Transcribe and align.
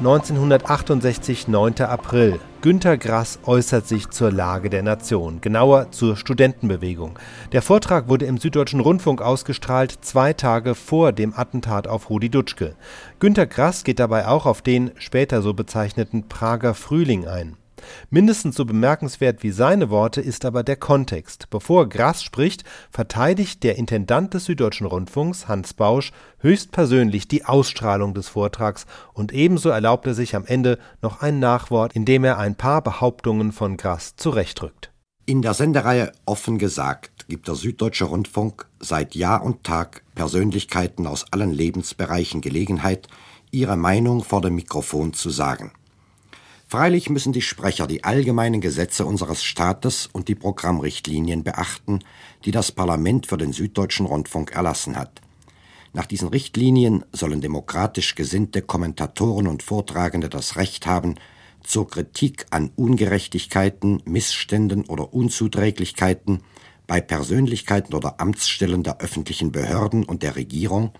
1968, 0.00 1.46
9. 1.46 1.82
April. 1.82 2.40
Günter 2.62 2.96
Grass 2.96 3.38
äußert 3.44 3.86
sich 3.86 4.08
zur 4.08 4.32
Lage 4.32 4.70
der 4.70 4.82
Nation, 4.82 5.42
genauer 5.42 5.90
zur 5.90 6.16
Studentenbewegung. 6.16 7.18
Der 7.52 7.60
Vortrag 7.60 8.08
wurde 8.08 8.24
im 8.24 8.38
Süddeutschen 8.38 8.80
Rundfunk 8.80 9.20
ausgestrahlt, 9.20 9.98
zwei 10.00 10.32
Tage 10.32 10.74
vor 10.74 11.12
dem 11.12 11.34
Attentat 11.36 11.86
auf 11.86 12.08
Rudi 12.08 12.30
Dutschke. 12.30 12.76
Günter 13.18 13.46
Grass 13.46 13.84
geht 13.84 13.98
dabei 13.98 14.26
auch 14.26 14.46
auf 14.46 14.62
den 14.62 14.92
später 14.96 15.42
so 15.42 15.52
bezeichneten 15.52 16.28
Prager 16.28 16.72
Frühling 16.72 17.28
ein. 17.28 17.58
Mindestens 18.10 18.56
so 18.56 18.64
bemerkenswert 18.64 19.42
wie 19.42 19.50
seine 19.50 19.90
Worte 19.90 20.20
ist 20.20 20.44
aber 20.44 20.62
der 20.62 20.76
Kontext. 20.76 21.48
Bevor 21.50 21.88
Grass 21.88 22.22
spricht, 22.22 22.64
verteidigt 22.90 23.62
der 23.62 23.76
Intendant 23.76 24.34
des 24.34 24.46
Süddeutschen 24.46 24.86
Rundfunks, 24.86 25.48
Hans 25.48 25.74
Bausch, 25.74 26.12
höchstpersönlich 26.38 27.28
die 27.28 27.44
Ausstrahlung 27.44 28.14
des 28.14 28.28
Vortrags 28.28 28.86
und 29.12 29.32
ebenso 29.32 29.68
erlaubt 29.68 30.06
er 30.06 30.14
sich 30.14 30.36
am 30.36 30.46
Ende 30.46 30.78
noch 31.02 31.20
ein 31.20 31.38
Nachwort, 31.38 31.94
indem 31.94 32.24
er 32.24 32.38
ein 32.38 32.54
paar 32.54 32.82
Behauptungen 32.82 33.52
von 33.52 33.76
Grass 33.76 34.16
zurechtrückt. 34.16 34.90
In 35.26 35.42
der 35.42 35.54
Sendereihe 35.54 36.10
Offen 36.26 36.58
gesagt 36.58 37.28
gibt 37.28 37.46
der 37.46 37.54
Süddeutsche 37.54 38.06
Rundfunk 38.06 38.66
seit 38.80 39.14
Jahr 39.14 39.44
und 39.44 39.62
Tag 39.62 40.02
Persönlichkeiten 40.16 41.06
aus 41.06 41.26
allen 41.30 41.52
Lebensbereichen 41.52 42.40
Gelegenheit, 42.40 43.06
ihre 43.52 43.76
Meinung 43.76 44.24
vor 44.24 44.40
dem 44.40 44.56
Mikrofon 44.56 45.12
zu 45.12 45.30
sagen. 45.30 45.72
Freilich 46.70 47.10
müssen 47.10 47.32
die 47.32 47.42
Sprecher 47.42 47.88
die 47.88 48.04
allgemeinen 48.04 48.60
Gesetze 48.60 49.04
unseres 49.04 49.42
Staates 49.42 50.08
und 50.12 50.28
die 50.28 50.36
Programmrichtlinien 50.36 51.42
beachten, 51.42 51.98
die 52.44 52.52
das 52.52 52.70
Parlament 52.70 53.26
für 53.26 53.36
den 53.36 53.52
Süddeutschen 53.52 54.06
Rundfunk 54.06 54.52
erlassen 54.52 54.96
hat. 54.96 55.20
Nach 55.94 56.06
diesen 56.06 56.28
Richtlinien 56.28 57.04
sollen 57.10 57.40
demokratisch 57.40 58.14
gesinnte 58.14 58.62
Kommentatoren 58.62 59.48
und 59.48 59.64
Vortragende 59.64 60.28
das 60.28 60.54
Recht 60.54 60.86
haben, 60.86 61.16
zur 61.64 61.88
Kritik 61.88 62.46
an 62.50 62.70
Ungerechtigkeiten, 62.76 64.00
Missständen 64.04 64.84
oder 64.84 65.12
Unzuträglichkeiten 65.12 66.44
bei 66.86 67.00
Persönlichkeiten 67.00 67.94
oder 67.94 68.20
Amtsstellen 68.20 68.84
der 68.84 69.00
öffentlichen 69.00 69.50
Behörden 69.50 70.04
und 70.04 70.22
der 70.22 70.36
Regierung, 70.36 70.92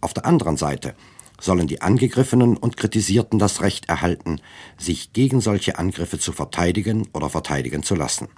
auf 0.00 0.14
der 0.14 0.24
anderen 0.24 0.56
Seite 0.56 0.94
sollen 1.40 1.66
die 1.66 1.82
Angegriffenen 1.82 2.56
und 2.56 2.76
Kritisierten 2.76 3.38
das 3.38 3.62
Recht 3.62 3.88
erhalten, 3.88 4.40
sich 4.78 5.12
gegen 5.12 5.40
solche 5.40 5.78
Angriffe 5.78 6.18
zu 6.18 6.32
verteidigen 6.32 7.08
oder 7.12 7.30
verteidigen 7.30 7.82
zu 7.82 7.94
lassen. 7.94 8.28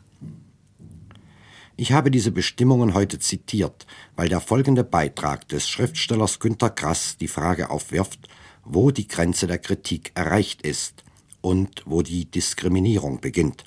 Ich 1.76 1.92
habe 1.92 2.10
diese 2.10 2.30
Bestimmungen 2.30 2.94
heute 2.94 3.18
zitiert, 3.18 3.86
weil 4.14 4.28
der 4.28 4.40
folgende 4.40 4.84
Beitrag 4.84 5.48
des 5.48 5.68
Schriftstellers 5.68 6.38
Günter 6.38 6.70
Grass 6.70 7.16
die 7.16 7.28
Frage 7.28 7.70
aufwirft, 7.70 8.28
wo 8.64 8.90
die 8.90 9.08
Grenze 9.08 9.46
der 9.46 9.58
Kritik 9.58 10.12
erreicht 10.14 10.62
ist 10.62 11.02
und 11.40 11.82
wo 11.86 12.02
die 12.02 12.30
Diskriminierung 12.30 13.20
beginnt, 13.20 13.64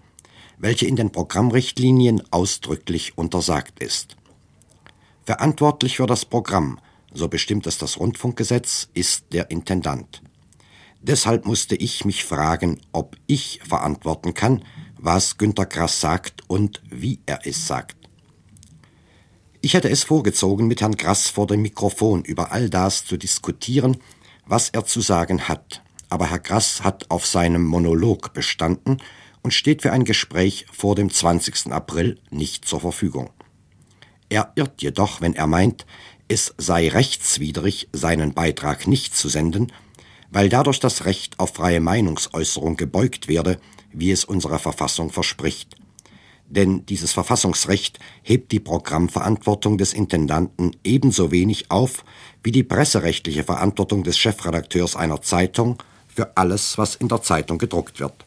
welche 0.57 0.85
in 0.85 0.95
den 0.95 1.11
Programmrichtlinien 1.11 2.23
ausdrücklich 2.31 3.17
untersagt 3.17 3.79
ist. 3.79 4.15
Verantwortlich 5.25 5.97
für 5.97 6.05
das 6.05 6.23
Programm 6.23 6.79
so 7.15 7.27
bestimmt 7.27 7.65
es 7.65 7.77
das 7.77 7.99
Rundfunkgesetz, 7.99 8.89
ist 8.93 9.25
der 9.31 9.49
Intendant. 9.49 10.21
Deshalb 11.01 11.45
musste 11.45 11.75
ich 11.75 12.05
mich 12.05 12.25
fragen, 12.25 12.81
ob 12.91 13.15
ich 13.27 13.61
verantworten 13.67 14.33
kann, 14.33 14.63
was 14.97 15.37
Günter 15.37 15.65
Grass 15.65 16.01
sagt 16.01 16.43
und 16.47 16.81
wie 16.89 17.19
er 17.25 17.39
es 17.45 17.67
sagt. 17.67 17.95
Ich 19.61 19.73
hätte 19.73 19.89
es 19.89 20.03
vorgezogen, 20.03 20.67
mit 20.67 20.81
Herrn 20.81 20.95
Grass 20.95 21.29
vor 21.29 21.47
dem 21.47 21.61
Mikrofon 21.61 22.23
über 22.23 22.51
all 22.51 22.69
das 22.69 23.05
zu 23.05 23.17
diskutieren, 23.17 23.97
was 24.45 24.69
er 24.69 24.85
zu 24.85 25.01
sagen 25.01 25.47
hat. 25.47 25.81
Aber 26.09 26.29
Herr 26.29 26.39
Grass 26.39 26.83
hat 26.83 27.09
auf 27.09 27.25
seinem 27.25 27.65
Monolog 27.65 28.33
bestanden 28.33 29.01
und 29.41 29.53
steht 29.53 29.81
für 29.81 29.91
ein 29.91 30.05
Gespräch 30.05 30.65
vor 30.71 30.95
dem 30.95 31.11
20. 31.11 31.71
April 31.71 32.19
nicht 32.29 32.65
zur 32.65 32.79
Verfügung. 32.79 33.29
Er 34.29 34.51
irrt 34.55 34.81
jedoch, 34.81 35.21
wenn 35.21 35.35
er 35.35 35.47
meint, 35.47 35.85
es 36.27 36.53
sei 36.57 36.89
rechtswidrig, 36.89 37.87
seinen 37.91 38.33
Beitrag 38.33 38.87
nicht 38.87 39.15
zu 39.15 39.29
senden, 39.29 39.71
weil 40.31 40.49
dadurch 40.49 40.79
das 40.79 41.05
Recht 41.05 41.39
auf 41.39 41.53
freie 41.53 41.79
Meinungsäußerung 41.79 42.77
gebeugt 42.77 43.27
werde, 43.27 43.59
wie 43.93 44.11
es 44.11 44.25
unsere 44.25 44.59
Verfassung 44.59 45.11
verspricht. 45.11 45.75
Denn 46.47 46.85
dieses 46.85 47.13
Verfassungsrecht 47.13 47.99
hebt 48.21 48.51
die 48.51 48.59
Programmverantwortung 48.59 49.77
des 49.77 49.93
Intendanten 49.93 50.75
ebenso 50.83 51.31
wenig 51.31 51.71
auf 51.71 52.03
wie 52.43 52.51
die 52.51 52.63
presserechtliche 52.63 53.43
Verantwortung 53.43 54.03
des 54.03 54.17
Chefredakteurs 54.17 54.95
einer 54.95 55.21
Zeitung 55.21 55.81
für 56.07 56.37
alles, 56.37 56.77
was 56.77 56.95
in 56.95 57.07
der 57.07 57.21
Zeitung 57.23 57.57
gedruckt 57.57 57.99
wird. 57.99 58.25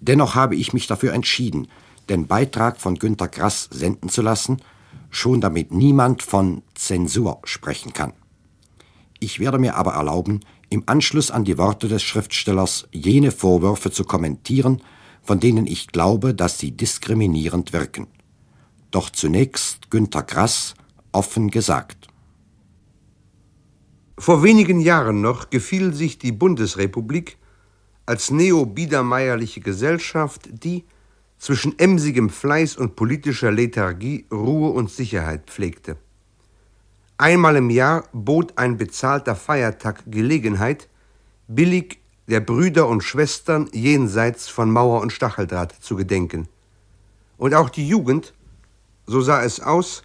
Dennoch 0.00 0.34
habe 0.34 0.56
ich 0.56 0.72
mich 0.72 0.88
dafür 0.88 1.12
entschieden, 1.12 1.68
den 2.08 2.26
Beitrag 2.26 2.80
von 2.80 2.96
Günter 2.96 3.28
Grass 3.28 3.68
senden 3.70 4.08
zu 4.08 4.22
lassen 4.22 4.60
schon 5.10 5.40
damit 5.40 5.72
niemand 5.72 6.22
von 6.22 6.62
Zensur 6.74 7.40
sprechen 7.44 7.92
kann. 7.92 8.12
Ich 9.20 9.38
werde 9.38 9.58
mir 9.58 9.76
aber 9.76 9.92
erlauben, 9.92 10.40
im 10.68 10.84
Anschluss 10.86 11.30
an 11.30 11.44
die 11.44 11.58
Worte 11.58 11.86
des 11.86 12.02
Schriftstellers 12.02 12.88
jene 12.92 13.30
Vorwürfe 13.30 13.90
zu 13.90 14.04
kommentieren, 14.04 14.82
von 15.22 15.38
denen 15.38 15.66
ich 15.66 15.88
glaube, 15.88 16.34
dass 16.34 16.58
sie 16.58 16.72
diskriminierend 16.72 17.72
wirken. 17.72 18.08
Doch 18.90 19.10
zunächst 19.10 19.90
Günter 19.90 20.22
Grass 20.22 20.74
offen 21.12 21.50
gesagt. 21.50 22.08
Vor 24.18 24.42
wenigen 24.42 24.80
Jahren 24.80 25.20
noch 25.20 25.50
gefiel 25.50 25.92
sich 25.92 26.18
die 26.18 26.32
Bundesrepublik 26.32 27.38
als 28.06 28.30
neobiedermeierliche 28.30 29.60
Gesellschaft, 29.60 30.48
die 30.52 30.84
zwischen 31.42 31.76
emsigem 31.76 32.30
Fleiß 32.30 32.76
und 32.76 32.94
politischer 32.94 33.50
Lethargie 33.50 34.26
Ruhe 34.30 34.70
und 34.70 34.90
Sicherheit 34.90 35.50
pflegte. 35.50 35.96
Einmal 37.18 37.56
im 37.56 37.68
Jahr 37.68 38.04
bot 38.12 38.56
ein 38.58 38.76
bezahlter 38.76 39.34
Feiertag 39.34 40.04
Gelegenheit, 40.06 40.88
billig 41.48 41.98
der 42.28 42.38
Brüder 42.38 42.86
und 42.86 43.02
Schwestern 43.02 43.68
jenseits 43.72 44.46
von 44.46 44.70
Mauer 44.70 45.00
und 45.00 45.12
Stacheldraht 45.12 45.74
zu 45.80 45.96
gedenken. 45.96 46.46
Und 47.38 47.54
auch 47.54 47.70
die 47.70 47.88
Jugend, 47.88 48.34
so 49.06 49.20
sah 49.20 49.42
es 49.42 49.58
aus, 49.58 50.04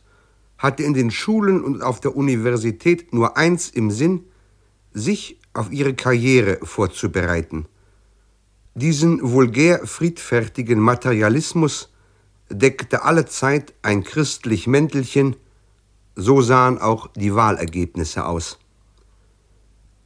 hatte 0.58 0.82
in 0.82 0.96
den 0.96 1.12
Schulen 1.12 1.64
und 1.64 1.84
auf 1.84 2.00
der 2.00 2.16
Universität 2.16 3.14
nur 3.14 3.38
eins 3.38 3.70
im 3.70 3.92
Sinn, 3.92 4.24
sich 4.92 5.40
auf 5.54 5.72
ihre 5.72 5.94
Karriere 5.94 6.58
vorzubereiten– 6.64 7.68
diesen 8.78 9.20
vulgär 9.24 9.88
friedfertigen 9.88 10.80
Materialismus 10.80 11.90
deckte 12.50 13.04
allezeit 13.04 13.74
ein 13.82 14.04
christlich 14.04 14.68
Mäntelchen, 14.68 15.36
so 16.16 16.42
sahen 16.42 16.78
auch 16.78 17.08
die 17.16 17.34
Wahlergebnisse 17.34 18.26
aus. 18.26 18.60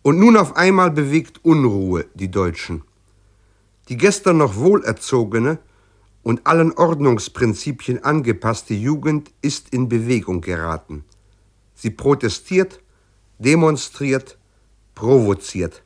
Und 0.04 0.20
nun 0.20 0.38
auf 0.38 0.56
einmal 0.56 0.90
bewegt 0.90 1.44
Unruhe 1.44 2.06
die 2.14 2.32
Deutschen. 2.32 2.84
Die 3.90 3.98
gestern 3.98 4.38
noch 4.38 4.56
wohlerzogene 4.56 5.60
und 6.24 6.48
allen 6.48 6.72
Ordnungsprinzipien 6.72 8.06
angepasste 8.06 8.74
Jugend 8.74 9.32
ist 9.42 9.74
in 9.74 9.90
Bewegung 9.90 10.40
geraten. 10.40 11.04
Sie 11.76 11.90
protestiert, 11.90 12.80
demonstriert, 13.38 14.38
provoziert. 14.96 15.84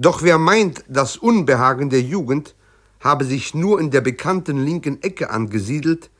Doch 0.00 0.22
wer 0.22 0.38
meint, 0.38 0.84
das 0.86 1.16
Unbehagen 1.16 1.90
der 1.90 2.02
Jugend 2.02 2.54
habe 3.00 3.24
sich 3.24 3.52
nur 3.52 3.80
in 3.80 3.90
der 3.90 4.00
bekannten 4.00 4.64
linken 4.64 5.02
Ecke 5.02 5.30
angesiedelt, 5.30 6.10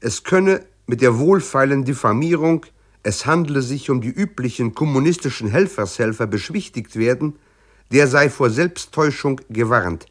es 0.00 0.24
könne 0.24 0.66
mit 0.88 1.00
der 1.00 1.20
wohlfeilen 1.20 1.84
Diffamierung, 1.84 2.66
es 3.04 3.24
handle 3.24 3.62
sich 3.62 3.90
um 3.90 4.00
die 4.00 4.10
üblichen 4.10 4.74
kommunistischen 4.74 5.48
Helfershelfer 5.48 6.26
beschwichtigt 6.26 6.96
werden, 6.96 7.36
der 7.92 8.08
sei 8.08 8.28
vor 8.28 8.50
Selbsttäuschung 8.50 9.40
gewarnt. 9.48 10.06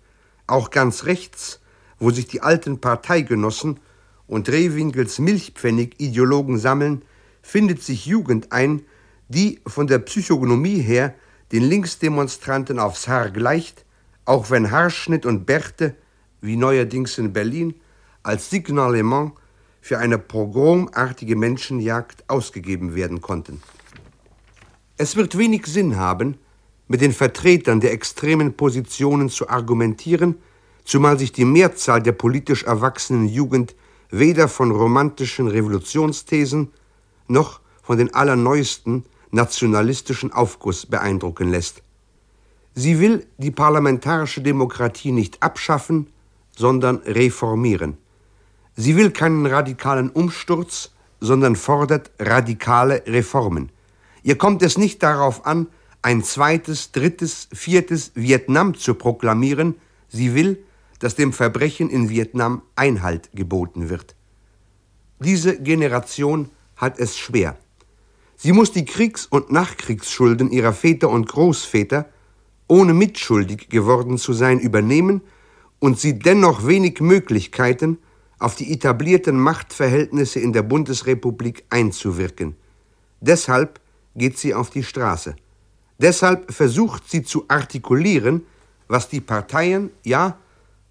Auch 0.47 0.69
ganz 0.69 1.03
rechts, 1.03 1.59
wo 1.99 2.11
sich 2.11 2.27
die 2.27 2.41
alten 2.41 2.79
Parteigenossen 2.79 3.81
und 4.25 4.47
Rehwinkels 4.47 5.19
Milchpfennig-Ideologen 5.19 6.57
sammeln, 6.57 7.03
findet 7.41 7.83
sich 7.83 8.05
Jugend 8.05 8.53
ein, 8.53 8.83
die 9.27 9.59
von 9.67 9.87
der 9.87 9.99
Psychognomie 9.99 10.79
her 10.79 11.13
den 11.51 11.63
Linksdemonstranten 11.63 12.79
aufs 12.79 13.07
Haar 13.07 13.29
gleicht, 13.29 13.85
auch 14.25 14.49
wenn 14.49 14.71
Haarschnitt 14.71 15.25
und 15.25 15.45
Bärte, 15.45 15.95
wie 16.41 16.55
neuerdings 16.55 17.17
in 17.17 17.33
Berlin, 17.33 17.75
als 18.23 18.49
Signalement 18.49 19.33
für 19.81 19.97
eine 19.97 20.17
pogromartige 20.17 21.35
Menschenjagd 21.35 22.23
ausgegeben 22.29 22.95
werden 22.95 23.21
konnten. 23.21 23.61
Es 24.97 25.15
wird 25.15 25.37
wenig 25.37 25.65
Sinn 25.65 25.97
haben, 25.97 26.37
mit 26.87 27.01
den 27.01 27.13
Vertretern 27.13 27.79
der 27.79 27.93
extremen 27.93 28.53
Positionen 28.53 29.29
zu 29.29 29.49
argumentieren, 29.49 30.35
zumal 30.83 31.17
sich 31.17 31.31
die 31.31 31.45
Mehrzahl 31.45 32.01
der 32.01 32.11
politisch 32.11 32.63
erwachsenen 32.63 33.27
Jugend 33.27 33.75
weder 34.09 34.47
von 34.47 34.71
romantischen 34.71 35.47
Revolutionsthesen 35.47 36.71
noch 37.27 37.61
von 37.81 37.97
den 37.97 38.13
allerneuesten 38.13 39.05
nationalistischen 39.31 40.31
Aufguss 40.31 40.85
beeindrucken 40.85 41.49
lässt. 41.49 41.81
Sie 42.73 42.99
will 42.99 43.27
die 43.37 43.51
parlamentarische 43.51 44.41
Demokratie 44.41 45.11
nicht 45.11 45.41
abschaffen, 45.43 46.07
sondern 46.55 46.97
reformieren. 46.97 47.97
Sie 48.75 48.95
will 48.95 49.11
keinen 49.11 49.45
radikalen 49.45 50.09
Umsturz, 50.09 50.91
sondern 51.19 51.55
fordert 51.55 52.11
radikale 52.19 53.03
Reformen. 53.05 53.71
Ihr 54.23 54.37
kommt 54.37 54.61
es 54.61 54.77
nicht 54.77 55.03
darauf 55.03 55.45
an, 55.45 55.67
ein 56.01 56.23
zweites, 56.23 56.91
drittes, 56.91 57.47
viertes 57.53 58.11
Vietnam 58.15 58.75
zu 58.75 58.95
proklamieren. 58.95 59.75
Sie 60.09 60.33
will, 60.33 60.63
dass 60.99 61.15
dem 61.15 61.33
Verbrechen 61.33 61.89
in 61.89 62.09
Vietnam 62.09 62.63
Einhalt 62.75 63.29
geboten 63.33 63.89
wird. 63.89 64.15
Diese 65.19 65.59
Generation 65.59 66.49
hat 66.75 66.99
es 66.99 67.17
schwer. 67.17 67.57
Sie 68.43 68.53
muss 68.53 68.71
die 68.71 68.85
Kriegs- 68.85 69.27
und 69.27 69.51
Nachkriegsschulden 69.51 70.49
ihrer 70.49 70.73
Väter 70.73 71.09
und 71.11 71.27
Großväter, 71.27 72.09
ohne 72.67 72.91
mitschuldig 72.91 73.69
geworden 73.69 74.17
zu 74.17 74.33
sein, 74.33 74.59
übernehmen 74.59 75.21
und 75.77 75.99
sie 75.99 76.17
dennoch 76.17 76.65
wenig 76.65 77.01
Möglichkeiten, 77.01 77.99
auf 78.39 78.55
die 78.55 78.73
etablierten 78.73 79.39
Machtverhältnisse 79.39 80.39
in 80.39 80.53
der 80.53 80.63
Bundesrepublik 80.63 81.65
einzuwirken. 81.69 82.55
Deshalb 83.19 83.79
geht 84.15 84.39
sie 84.39 84.55
auf 84.55 84.71
die 84.71 84.83
Straße. 84.83 85.35
Deshalb 85.99 86.51
versucht 86.51 87.11
sie 87.11 87.21
zu 87.21 87.45
artikulieren, 87.47 88.47
was 88.87 89.07
die 89.07 89.21
Parteien, 89.21 89.91
ja, 90.03 90.35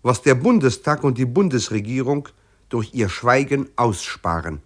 was 0.03 0.23
der 0.23 0.37
Bundestag 0.37 1.03
und 1.03 1.19
die 1.19 1.27
Bundesregierung 1.27 2.29
durch 2.69 2.95
ihr 2.95 3.09
Schweigen 3.09 3.69
aussparen. 3.75 4.63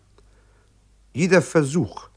Jeder 1.14 1.40
Versuch 1.40 2.10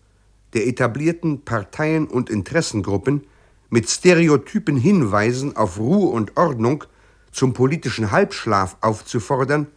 der 0.57 0.65
etablierten 0.65 1.41
Parteien 1.45 2.07
und 2.07 2.31
Interessengruppen 2.31 3.27
mit 3.69 3.87
stereotypen 3.91 4.75
Hinweisen 4.75 5.55
auf 5.55 5.77
Ruhe 5.77 6.09
und 6.09 6.35
Ordnung 6.35 6.83
zum 7.31 7.53
politischen 7.53 8.09
Halbschlaf 8.09 8.75
aufzufordern, 8.81 9.67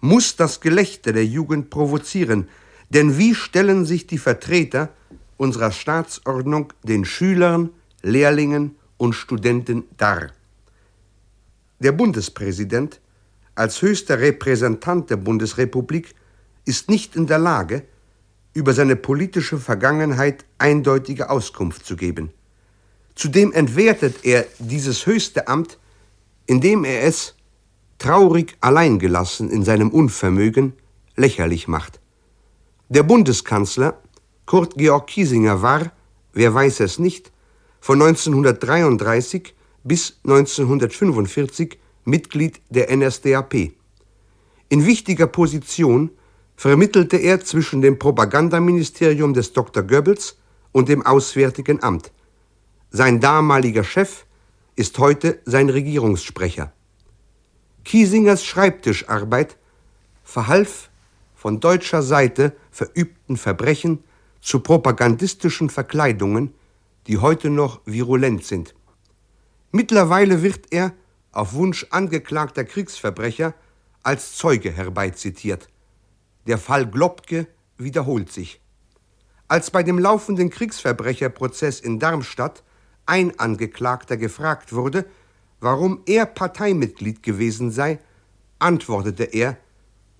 muss 0.00 0.34
das 0.34 0.60
Gelächter 0.60 1.12
der 1.12 1.24
Jugend 1.24 1.70
provozieren, 1.70 2.48
denn 2.90 3.16
wie 3.16 3.36
stellen 3.36 3.84
sich 3.84 4.08
die 4.08 4.18
Vertreter 4.18 4.88
unserer 5.36 5.70
Staatsordnung 5.70 6.72
den 6.82 7.04
Schülern, 7.04 7.70
Lehrlingen 8.02 8.74
und 8.96 9.12
Studenten 9.12 9.84
dar? 9.98 10.32
Der 11.78 11.92
Bundespräsident 11.92 13.00
als 13.54 13.80
höchster 13.82 14.18
Repräsentant 14.18 15.10
der 15.10 15.16
Bundesrepublik 15.16 16.12
ist 16.64 16.90
nicht 16.90 17.14
in 17.14 17.28
der 17.28 17.38
Lage, 17.38 17.84
über 18.54 18.72
seine 18.72 18.96
politische 18.96 19.58
Vergangenheit 19.58 20.44
eindeutige 20.58 21.28
Auskunft 21.28 21.84
zu 21.84 21.96
geben. 21.96 22.30
Zudem 23.14 23.52
entwertet 23.52 24.24
er 24.24 24.46
dieses 24.58 25.06
höchste 25.06 25.48
Amt, 25.48 25.78
indem 26.46 26.84
er 26.84 27.02
es 27.02 27.34
traurig 27.98 28.56
alleingelassen 28.60 29.50
in 29.50 29.64
seinem 29.64 29.90
Unvermögen, 29.90 30.72
lächerlich 31.16 31.68
macht. 31.68 32.00
Der 32.88 33.02
Bundeskanzler 33.02 33.98
Kurt 34.46 34.74
Georg 34.76 35.06
Kiesinger 35.06 35.62
war, 35.62 35.92
wer 36.32 36.52
weiß 36.52 36.80
es 36.80 36.98
nicht, 36.98 37.32
von 37.80 38.00
1933 38.02 39.54
bis 39.84 40.18
1945 40.24 41.78
Mitglied 42.04 42.60
der 42.68 42.94
NSDAP. 42.94 43.72
In 44.68 44.86
wichtiger 44.86 45.26
Position 45.26 46.10
vermittelte 46.56 47.16
er 47.16 47.44
zwischen 47.44 47.82
dem 47.82 47.98
Propagandaministerium 47.98 49.34
des 49.34 49.52
Dr. 49.52 49.82
Goebbels 49.82 50.36
und 50.72 50.88
dem 50.88 51.04
Auswärtigen 51.04 51.82
Amt. 51.82 52.12
Sein 52.90 53.20
damaliger 53.20 53.84
Chef 53.84 54.24
ist 54.76 54.98
heute 54.98 55.40
sein 55.44 55.68
Regierungssprecher. 55.68 56.72
Kiesingers 57.84 58.44
Schreibtischarbeit 58.44 59.56
verhalf 60.22 60.90
von 61.34 61.60
deutscher 61.60 62.02
Seite 62.02 62.56
verübten 62.70 63.36
Verbrechen 63.36 64.02
zu 64.40 64.60
propagandistischen 64.60 65.70
Verkleidungen, 65.70 66.54
die 67.06 67.18
heute 67.18 67.50
noch 67.50 67.80
virulent 67.84 68.44
sind. 68.44 68.74
Mittlerweile 69.70 70.42
wird 70.42 70.66
er, 70.70 70.92
auf 71.32 71.54
Wunsch 71.54 71.86
angeklagter 71.90 72.64
Kriegsverbrecher, 72.64 73.54
als 74.02 74.36
Zeuge 74.36 74.70
herbeizitiert. 74.70 75.68
Der 76.46 76.58
Fall 76.58 76.86
Globke 76.86 77.46
wiederholt 77.78 78.30
sich. 78.30 78.60
Als 79.48 79.70
bei 79.70 79.82
dem 79.82 79.98
laufenden 79.98 80.50
Kriegsverbrecherprozess 80.50 81.80
in 81.80 81.98
Darmstadt 81.98 82.62
ein 83.06 83.38
Angeklagter 83.38 84.16
gefragt 84.16 84.72
wurde, 84.72 85.04
warum 85.60 86.02
er 86.06 86.26
Parteimitglied 86.26 87.22
gewesen 87.22 87.70
sei, 87.70 87.98
antwortete 88.58 89.24
er, 89.24 89.58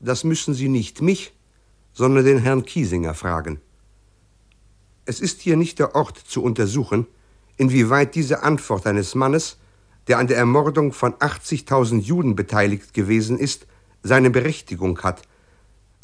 das 0.00 0.24
müssen 0.24 0.54
Sie 0.54 0.68
nicht 0.68 1.00
mich, 1.00 1.34
sondern 1.92 2.24
den 2.24 2.38
Herrn 2.38 2.64
Kiesinger 2.64 3.14
fragen. 3.14 3.60
Es 5.06 5.20
ist 5.20 5.40
hier 5.40 5.56
nicht 5.56 5.78
der 5.78 5.94
Ort 5.94 6.18
zu 6.18 6.42
untersuchen, 6.42 7.06
inwieweit 7.56 8.14
diese 8.14 8.42
Antwort 8.42 8.86
eines 8.86 9.14
Mannes, 9.14 9.58
der 10.08 10.18
an 10.18 10.26
der 10.26 10.36
Ermordung 10.36 10.92
von 10.92 11.14
80.000 11.14 12.00
Juden 12.00 12.36
beteiligt 12.36 12.94
gewesen 12.94 13.38
ist, 13.38 13.66
seine 14.02 14.30
Berechtigung 14.30 15.00
hat. 15.02 15.22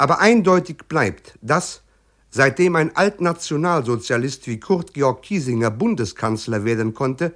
Aber 0.00 0.18
eindeutig 0.18 0.78
bleibt, 0.88 1.38
dass, 1.42 1.82
seitdem 2.30 2.74
ein 2.74 2.96
Altnationalsozialist 2.96 4.46
wie 4.46 4.58
Kurt 4.58 4.94
Georg 4.94 5.20
Kiesinger 5.20 5.70
Bundeskanzler 5.70 6.64
werden 6.64 6.94
konnte, 6.94 7.34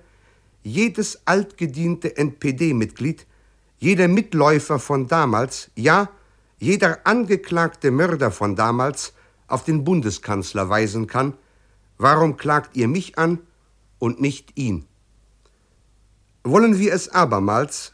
jedes 0.63 1.21
altgediente 1.27 2.17
NPD-Mitglied, 2.17 3.27
jeder 3.77 4.09
Mitläufer 4.09 4.79
von 4.79 5.09
damals, 5.09 5.71
ja, 5.75 6.09
jeder 6.59 7.07
angeklagte 7.07 7.91
Mörder 7.91 8.31
von 8.31 8.57
damals 8.57 9.13
auf 9.47 9.65
den 9.65 9.85
Bundeskanzler 9.85 10.71
weisen 10.71 11.07
kann, 11.07 11.35
warum 11.99 12.39
klagt 12.39 12.79
ihr 12.79 12.89
mich 12.89 13.19
an 13.19 13.41
und 13.99 14.23
nicht 14.23 14.57
ihn? 14.57 14.87
Wollen 16.45 16.79
wir 16.79 16.95
es 16.95 17.11
abermals, 17.11 17.93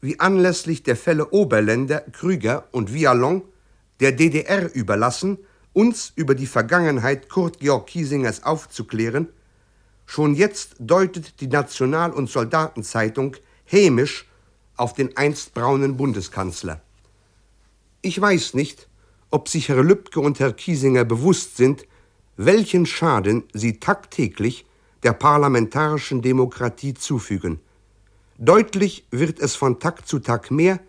wie 0.00 0.18
anlässlich 0.18 0.82
der 0.82 0.96
Fälle 0.96 1.30
Oberländer, 1.30 2.00
Krüger 2.10 2.66
und 2.72 2.92
Vialon, 2.92 3.42
der 4.00 4.12
DDR 4.12 4.74
überlassen, 4.74 5.38
uns 5.72 6.12
über 6.16 6.34
die 6.34 6.46
Vergangenheit 6.46 7.28
Kurt 7.28 7.60
Georg 7.60 7.86
Kiesingers 7.86 8.42
aufzuklären 8.42 9.28
Schon 10.10 10.34
jetzt 10.34 10.76
deutet 10.80 11.38
die 11.42 11.48
National- 11.48 12.14
und 12.14 12.30
Soldatenzeitung 12.30 13.36
hämisch 13.66 14.26
auf 14.74 14.94
den 14.94 15.14
einst 15.18 15.52
braunen 15.52 15.98
Bundeskanzler. 15.98 16.80
Ich 18.00 18.18
weiß 18.18 18.54
nicht, 18.54 18.88
ob 19.30 19.50
sich 19.50 19.68
Herr 19.68 19.84
Lübcke 19.84 20.20
und 20.20 20.40
Herr 20.40 20.54
Kiesinger 20.54 21.04
bewusst 21.04 21.58
sind, 21.58 21.86
welchen 22.38 22.86
Schaden 22.86 23.44
sie 23.52 23.80
tagtäglich 23.80 24.64
der 25.02 25.12
parlamentarischen 25.12 26.22
Demokratie 26.22 26.94
zufügen. 26.94 27.60
Deutlich 28.38 29.06
wird 29.10 29.38
es 29.40 29.56
von 29.56 29.78
Tag 29.78 30.08
zu 30.08 30.20
Tag 30.20 30.50
mehr, 30.50 30.80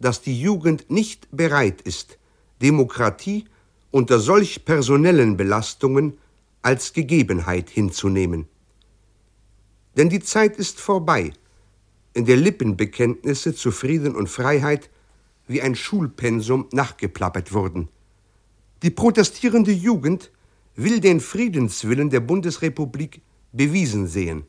dass 0.00 0.20
die 0.20 0.38
Jugend 0.40 0.90
nicht 0.90 1.28
bereit 1.30 1.80
ist, 1.82 2.18
Demokratie 2.62 3.44
unter 3.90 4.18
solch 4.20 4.64
personellen 4.64 5.36
Belastungen 5.36 6.18
als 6.62 6.92
Gegebenheit 6.92 7.68
hinzunehmen. 7.68 8.46
Denn 9.96 10.08
die 10.08 10.20
Zeit 10.20 10.56
ist 10.56 10.80
vorbei, 10.80 11.32
in 12.14 12.24
der 12.24 12.36
Lippenbekenntnisse 12.36 13.54
zu 13.54 13.70
Frieden 13.70 14.14
und 14.14 14.28
Freiheit 14.28 14.90
wie 15.46 15.60
ein 15.60 15.74
Schulpensum 15.74 16.68
nachgeplappert 16.72 17.52
wurden. 17.52 17.88
Die 18.82 18.90
protestierende 18.90 19.72
Jugend 19.72 20.30
will 20.76 21.00
den 21.00 21.20
Friedenswillen 21.20 22.10
der 22.10 22.20
Bundesrepublik 22.20 23.20
bewiesen 23.52 24.06
sehen. 24.06 24.44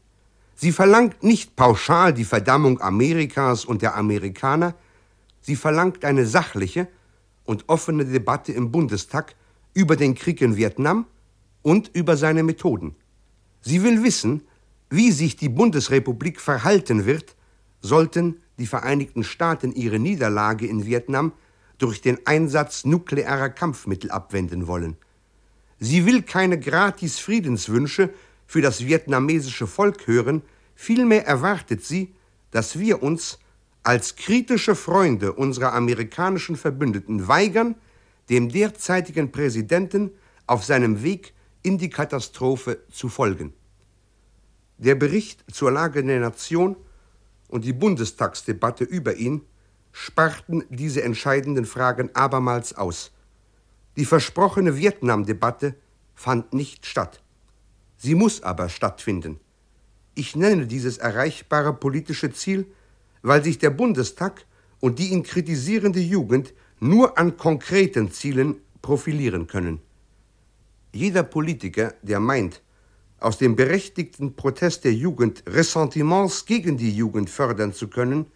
Sie 0.56 0.72
verlangt 0.72 1.24
nicht 1.24 1.56
pauschal 1.56 2.14
die 2.14 2.24
Verdammung 2.24 2.80
Amerikas 2.80 3.66
und 3.66 3.82
der 3.82 3.96
Amerikaner, 3.96 4.76
sie 5.42 5.56
verlangt 5.56 6.06
eine 6.06 6.26
sachliche 6.26 6.88
und 7.46 7.66
offene 7.68 8.06
Debatte 8.06 8.52
im 8.52 8.72
Bundestag 8.72 9.36
über 9.74 9.96
den 9.96 10.16
Krieg 10.16 10.42
in 10.42 10.56
Vietnam 10.56 11.06
und 11.62 11.90
über 11.94 12.18
seine 12.18 12.44
Methoden. 12.44 12.96
Sie 13.62 13.84
will 13.84 14.04
wissen, 14.04 14.44
wie 14.90 15.12
sich 15.12 15.36
die 15.36 15.50
Bundesrepublik 15.50 16.40
verhalten 16.40 17.06
wird, 17.06 17.36
sollten 17.82 18.38
die 18.60 18.68
Vereinigten 18.68 19.24
Staaten 19.24 19.74
ihre 19.74 20.00
Niederlage 20.00 20.68
in 20.68 20.86
Vietnam 20.86 21.34
durch 21.78 22.02
den 22.02 22.26
Einsatz 22.28 22.86
nuklearer 22.86 23.50
Kampfmittel 23.50 24.12
abwenden 24.12 24.68
wollen. 24.68 24.96
Sie 25.80 26.06
will 26.06 26.22
keine 26.22 26.60
gratis 26.60 27.20
Friedenswünsche 27.20 28.14
für 28.46 28.62
das 28.62 28.86
vietnamesische 28.86 29.68
Volk 29.68 30.08
hören, 30.08 30.44
vielmehr 30.76 31.26
erwartet 31.26 31.84
sie, 31.84 32.14
dass 32.52 32.78
wir 32.78 33.02
uns 33.02 33.40
als 33.84 34.16
kritische 34.16 34.76
Freunde 34.76 35.34
unserer 35.34 35.74
amerikanischen 35.74 36.56
Verbündeten 36.56 37.28
weigern, 37.28 37.76
dem 38.30 38.50
derzeitigen 38.50 39.32
Präsidenten 39.32 40.12
auf 40.48 40.64
seinem 40.64 41.04
Weg 41.04 41.34
in 41.62 41.78
die 41.78 41.90
Katastrophe 41.90 42.80
zu 42.92 43.10
folgen. 43.10 43.54
Der 44.78 44.96
Bericht 44.96 45.44
zur 45.52 45.72
Lage 45.72 46.04
der 46.04 46.20
Nation 46.20 46.76
und 47.50 47.66
die 47.66 47.74
Bundestagsdebatte 47.74 48.84
über 48.84 49.16
ihn 49.16 49.42
sparten 49.92 50.64
diese 50.70 51.04
entscheidenden 51.04 51.66
Fragen 51.66 52.10
abermals 52.16 52.74
aus. 52.74 53.12
Die 53.96 54.06
versprochene 54.06 54.76
Vietnam-Debatte 54.76 55.76
fand 56.16 56.54
nicht 56.54 56.86
statt. 56.86 57.22
Sie 57.98 58.16
muss 58.16 58.42
aber 58.42 58.70
stattfinden. 58.70 59.40
Ich 60.16 60.36
nenne 60.36 60.68
dieses 60.68 60.98
erreichbare 60.98 61.74
politische 61.74 62.32
Ziel, 62.32 62.66
weil 63.24 63.44
sich 63.44 63.58
der 63.58 63.72
Bundestag 63.72 64.46
und 64.80 65.00
die 65.00 65.08
ihn 65.08 65.24
kritisierende 65.24 66.00
Jugend 66.00 66.54
nur 66.80 67.18
an 67.18 67.38
konkreten 67.38 68.12
Zielen 68.12 68.58
profilieren 68.82 69.48
können. 69.48 69.80
Jeder 70.92 71.24
Politiker, 71.24 71.96
der 72.04 72.20
meint, 72.20 72.62
aus 73.20 73.38
dem 73.38 73.56
berechtigten 73.56 74.36
Protest 74.36 74.84
der 74.84 74.94
Jugend 74.94 75.44
Ressentiments 75.48 76.46
gegen 76.46 76.78
die 76.78 76.96
Jugend 76.96 77.30
fördern 77.30 77.74
zu 77.74 77.88
können, 77.88 78.28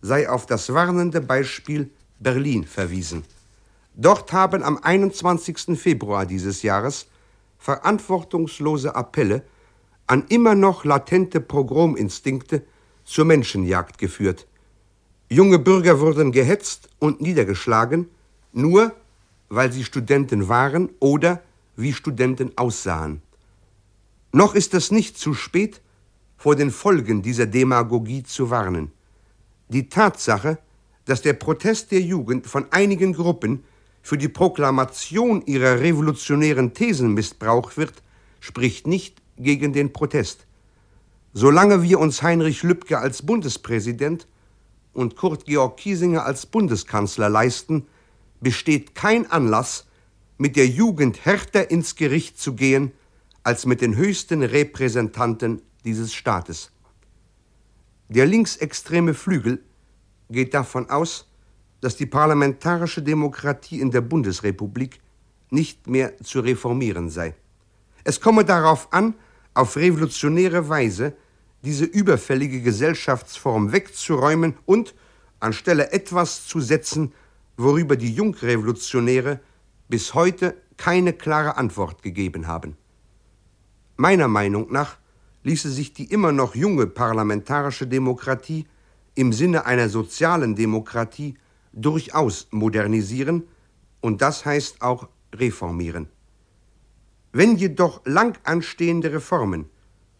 sei 0.00 0.28
auf 0.28 0.46
das 0.46 0.72
warnende 0.72 1.20
Beispiel 1.20 1.90
Berlin 2.18 2.64
verwiesen. 2.64 3.22
Dort 3.94 4.32
haben 4.32 4.62
am 4.62 4.78
21. 4.78 5.78
Februar 5.78 6.24
dieses 6.24 6.62
Jahres 6.62 7.06
verantwortungslose 7.58 8.94
Appelle 8.94 9.42
an 10.06 10.24
immer 10.28 10.54
noch 10.54 10.84
latente 10.84 11.40
Pogrominstinkte 11.40 12.62
zur 13.10 13.24
Menschenjagd 13.24 13.98
geführt. 13.98 14.46
Junge 15.28 15.58
Bürger 15.58 15.98
wurden 15.98 16.30
gehetzt 16.30 16.88
und 17.00 17.20
niedergeschlagen, 17.20 18.08
nur 18.52 18.94
weil 19.48 19.72
sie 19.72 19.82
Studenten 19.82 20.48
waren 20.48 20.90
oder 21.00 21.42
wie 21.74 21.92
Studenten 21.92 22.52
aussahen. 22.56 23.20
Noch 24.32 24.54
ist 24.54 24.74
es 24.74 24.92
nicht 24.92 25.18
zu 25.18 25.34
spät, 25.34 25.80
vor 26.36 26.54
den 26.54 26.70
Folgen 26.70 27.20
dieser 27.20 27.46
Demagogie 27.46 28.22
zu 28.22 28.48
warnen. 28.48 28.92
Die 29.68 29.88
Tatsache, 29.88 30.58
dass 31.04 31.20
der 31.20 31.32
Protest 31.32 31.90
der 31.90 32.00
Jugend 32.00 32.46
von 32.46 32.66
einigen 32.70 33.12
Gruppen 33.12 33.64
für 34.02 34.18
die 34.18 34.28
Proklamation 34.28 35.42
ihrer 35.46 35.80
revolutionären 35.80 36.74
Thesen 36.74 37.12
missbraucht 37.12 37.76
wird, 37.76 38.04
spricht 38.38 38.86
nicht 38.86 39.20
gegen 39.36 39.72
den 39.72 39.92
Protest. 39.92 40.46
Solange 41.32 41.82
wir 41.82 42.00
uns 42.00 42.22
Heinrich 42.22 42.64
Lübke 42.64 42.98
als 42.98 43.22
Bundespräsident 43.22 44.26
und 44.92 45.14
Kurt 45.14 45.44
Georg 45.44 45.76
Kiesinger 45.76 46.24
als 46.24 46.46
Bundeskanzler 46.46 47.28
leisten, 47.28 47.86
besteht 48.40 48.94
kein 48.94 49.30
Anlass, 49.30 49.86
mit 50.38 50.56
der 50.56 50.66
Jugend 50.66 51.24
härter 51.24 51.70
ins 51.70 51.94
Gericht 51.94 52.40
zu 52.40 52.54
gehen 52.54 52.92
als 53.42 53.66
mit 53.66 53.80
den 53.80 53.94
höchsten 53.94 54.42
Repräsentanten 54.42 55.62
dieses 55.84 56.14
Staates. 56.14 56.72
Der 58.08 58.26
linksextreme 58.26 59.14
Flügel 59.14 59.62
geht 60.30 60.54
davon 60.54 60.90
aus, 60.90 61.26
dass 61.80 61.96
die 61.96 62.06
parlamentarische 62.06 63.02
Demokratie 63.02 63.80
in 63.80 63.90
der 63.90 64.00
Bundesrepublik 64.00 65.00
nicht 65.50 65.86
mehr 65.86 66.16
zu 66.18 66.40
reformieren 66.40 67.08
sei. 67.08 67.34
Es 68.02 68.20
komme 68.20 68.44
darauf 68.44 68.92
an, 68.92 69.14
auf 69.54 69.76
revolutionäre 69.76 70.68
Weise 70.68 71.14
diese 71.62 71.84
überfällige 71.84 72.62
Gesellschaftsform 72.62 73.72
wegzuräumen 73.72 74.54
und 74.64 74.94
anstelle 75.40 75.92
etwas 75.92 76.46
zu 76.46 76.60
setzen, 76.60 77.12
worüber 77.56 77.96
die 77.96 78.14
Jungrevolutionäre 78.14 79.40
bis 79.88 80.14
heute 80.14 80.56
keine 80.76 81.12
klare 81.12 81.56
Antwort 81.56 82.02
gegeben 82.02 82.46
haben. 82.46 82.76
Meiner 83.96 84.28
Meinung 84.28 84.72
nach 84.72 84.96
ließe 85.42 85.70
sich 85.70 85.92
die 85.92 86.04
immer 86.04 86.32
noch 86.32 86.54
junge 86.54 86.86
parlamentarische 86.86 87.86
Demokratie 87.86 88.66
im 89.14 89.32
Sinne 89.32 89.66
einer 89.66 89.88
sozialen 89.88 90.54
Demokratie 90.54 91.34
durchaus 91.72 92.48
modernisieren, 92.50 93.44
und 94.00 94.22
das 94.22 94.46
heißt 94.46 94.80
auch 94.80 95.08
reformieren. 95.34 96.08
Wenn 97.32 97.56
jedoch 97.56 98.00
lang 98.06 98.38
anstehende 98.42 99.12
Reformen 99.12 99.66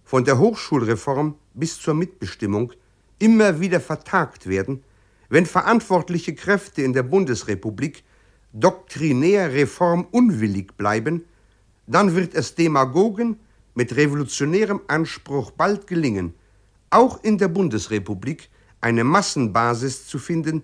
von 0.04 0.24
der 0.24 0.38
Hochschulreform 0.38 1.34
bis 1.54 1.76
zur 1.78 1.94
Mitbestimmung 1.94 2.72
immer 3.18 3.60
wieder 3.60 3.80
vertagt 3.80 4.46
werden, 4.46 4.84
wenn 5.28 5.44
verantwortliche 5.44 6.34
Kräfte 6.36 6.82
in 6.82 6.92
der 6.92 7.02
Bundesrepublik 7.02 8.04
doktrinär 8.52 9.52
reformunwillig 9.52 10.76
bleiben, 10.76 11.24
dann 11.88 12.14
wird 12.14 12.34
es 12.34 12.54
Demagogen 12.54 13.40
mit 13.74 13.96
revolutionärem 13.96 14.80
Anspruch 14.86 15.50
bald 15.50 15.88
gelingen, 15.88 16.34
auch 16.90 17.24
in 17.24 17.38
der 17.38 17.48
Bundesrepublik 17.48 18.48
eine 18.80 19.02
Massenbasis 19.02 20.06
zu 20.06 20.18
finden, 20.18 20.62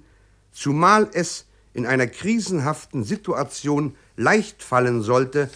zumal 0.53 1.09
es 1.12 1.47
in 1.75 1.87
einer 1.87 2.07
krisenhaften 2.07 3.03
Situation 3.03 3.97
leicht 4.17 4.62
fallen 4.62 5.03
sollte, 5.03 5.50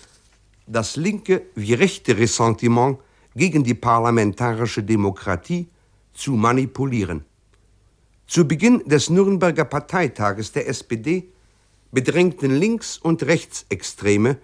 das 0.71 0.97
linke 0.97 1.43
wie 1.55 1.75
rechte 1.75 2.17
Ressentiment 2.17 2.99
gegen 3.35 3.65
die 3.65 3.75
parlamentarische 3.75 4.83
Demokratie 4.83 5.69
zu 6.15 6.33
manipulieren. 6.33 7.25
Zu 8.27 8.47
Beginn 8.47 8.79
des 8.87 9.11
Nürnberger 9.11 9.65
Parteitages 9.65 10.53
der 10.53 10.69
SPD 10.69 11.29
bedrängten 11.91 12.53
Links- 12.53 12.99
und 12.99 13.25
Rechtsextreme 13.25 14.39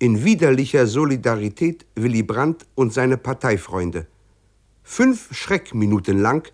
in 0.00 0.24
widerlicher 0.24 0.88
Solidarität 0.88 1.86
Willy 1.94 2.24
Brandt 2.24 2.66
und 2.74 2.92
seine 2.92 3.16
Parteifreunde. 3.16 4.08
Fünf 4.82 5.32
Schreckminuten 5.32 6.18
lang 6.18 6.52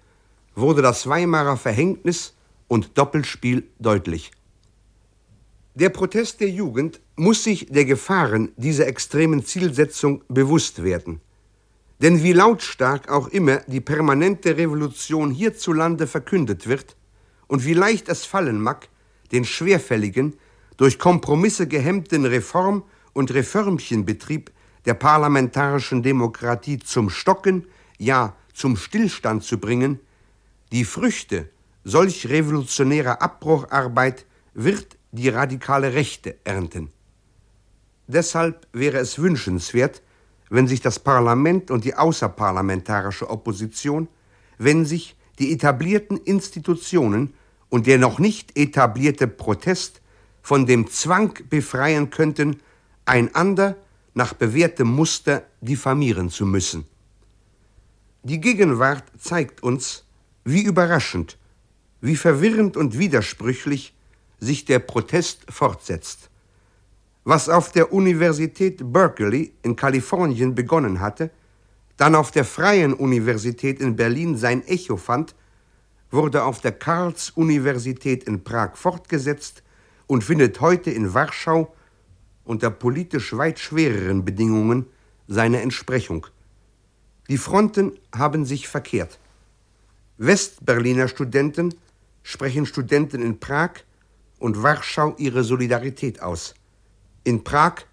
wurde 0.55 0.83
das 0.83 1.07
Weimarer 1.07 1.57
Verhängnis 1.57 2.35
und 2.67 2.99
Doppelspiel 2.99 3.67
deutlich. 3.79 4.33
Der 5.75 5.89
Protest 5.89 6.41
der 6.41 6.51
Jugend 6.51 7.01
muss 7.19 7.45
sich 7.45 7.67
der 7.67 7.85
Gefahren 7.85 8.53
dieser 8.57 8.87
extremen 8.87 9.45
Zielsetzung 9.45 10.23
bewusst 10.29 10.83
werden. 10.83 11.21
Denn 12.01 12.23
wie 12.23 12.33
lautstark 12.33 13.11
auch 13.11 13.29
immer 13.29 13.59
die 13.67 13.81
permanente 13.81 14.57
Revolution 14.57 15.31
hierzulande 15.31 16.07
verkündet 16.07 16.69
wird 16.69 16.97
und 17.49 17.65
wie 17.65 17.75
leicht 17.75 18.09
es 18.09 18.25
fallen 18.25 18.61
mag, 18.61 18.89
den 19.33 19.45
schwerfälligen, 19.45 20.35
durch 20.77 20.99
Kompromisse 20.99 21.67
gehemmten 21.67 22.25
Reform- 22.25 22.85
und 23.13 23.35
Reformchenbetrieb 23.35 24.53
der 24.85 24.95
parlamentarischen 24.95 26.05
Demokratie 26.05 26.79
zum 26.79 27.11
Stocken, 27.11 27.67
ja 27.99 28.37
zum 28.55 28.77
Stillstand 28.77 29.43
zu 29.43 29.59
bringen, 29.59 29.99
die 30.71 30.85
Früchte 30.85 31.49
solch 31.85 32.29
revolutionärer 32.29 33.21
Abbrucharbeit 33.23 34.25
wird 34.55 34.99
die 35.11 35.29
radikale 35.31 35.95
Rechte 35.95 36.37
ernten. 36.45 36.93
Deshalb 38.09 38.67
wäre 38.73 38.97
es 38.99 39.19
wünschenswert, 39.19 40.03
wenn 40.49 40.67
sich 40.67 40.81
das 40.81 40.99
Parlament 40.99 41.71
und 41.71 41.85
die 41.85 41.95
außerparlamentarische 41.95 43.29
Opposition, 43.29 44.09
wenn 44.57 44.87
sich 44.87 45.15
die 45.39 45.53
etablierten 45.53 46.17
Institutionen 46.17 47.35
und 47.69 47.87
der 47.87 47.99
noch 47.99 48.19
nicht 48.19 48.59
etablierte 48.59 49.29
Protest 49.29 50.01
von 50.41 50.65
dem 50.65 50.89
Zwang 50.91 51.39
befreien 51.51 52.09
könnten, 52.09 52.61
einander 53.05 53.77
nach 54.15 54.33
bewährtem 54.33 54.89
Muster 54.89 55.43
diffamieren 55.61 56.31
zu 56.31 56.47
müssen. 56.47 56.87
Die 58.23 58.41
Gegenwart 58.41 59.05
zeigt 59.19 59.63
uns, 59.63 60.05
wie 60.45 60.63
überraschend, 60.63 61.37
wie 62.01 62.17
verwirrend 62.17 62.79
und 62.79 62.99
widersprüchlich 62.99 63.95
sich 64.41 64.65
der 64.65 64.79
Protest 64.79 65.45
fortsetzt. 65.51 66.31
Was 67.31 67.51
auf 67.51 67.73
der 67.73 67.93
Universität 67.93 68.81
Berkeley 68.91 69.53
in 69.61 69.77
Kalifornien 69.77 70.55
begonnen 70.55 70.99
hatte, 71.01 71.31
dann 71.99 72.15
auf 72.15 72.31
der 72.31 72.47
Freien 72.47 72.95
Universität 72.95 73.83
in 73.83 73.97
Berlin 73.97 74.39
sein 74.39 74.67
Echo 74.67 74.97
fand, 74.97 75.35
wurde 76.11 76.43
auf 76.45 76.63
der 76.63 76.73
Karls-Universität 76.73 78.25
in 78.25 78.45
Prag 78.45 78.77
fortgesetzt 78.77 79.63
und 80.07 80.25
findet 80.25 80.63
heute 80.63 80.91
in 80.91 81.13
Warschau 81.13 81.75
unter 82.45 82.71
politisch 82.71 83.37
weit 83.37 83.59
schwereren 83.59 84.25
Bedingungen 84.25 84.87
seine 85.27 85.61
Entsprechung. 85.61 86.27
Die 87.29 87.37
Fronten 87.37 87.93
haben 88.17 88.47
sich 88.47 88.69
verkehrt. 88.69 89.19
Westberliner 90.17 91.09
Studenten 91.09 91.75
sprechen 92.23 92.65
Studenten 92.65 93.21
in 93.21 93.39
Prag 93.39 93.73
und 94.39 94.63
Warschau 94.63 95.15
ihre 95.19 95.45
Solidarität 95.45 96.23
aus. 96.23 96.55
In 97.29 97.45
Prag, 97.45 97.85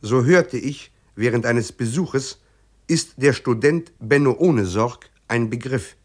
so 0.00 0.22
hörte 0.22 0.56
ich 0.56 0.92
während 1.16 1.44
eines 1.44 1.72
Besuches, 1.72 2.38
ist 2.86 3.14
der 3.16 3.32
Student 3.32 3.90
Benno 3.98 4.36
Ohnesorg 4.38 5.10
ein 5.26 5.50
Begriff 5.50 5.96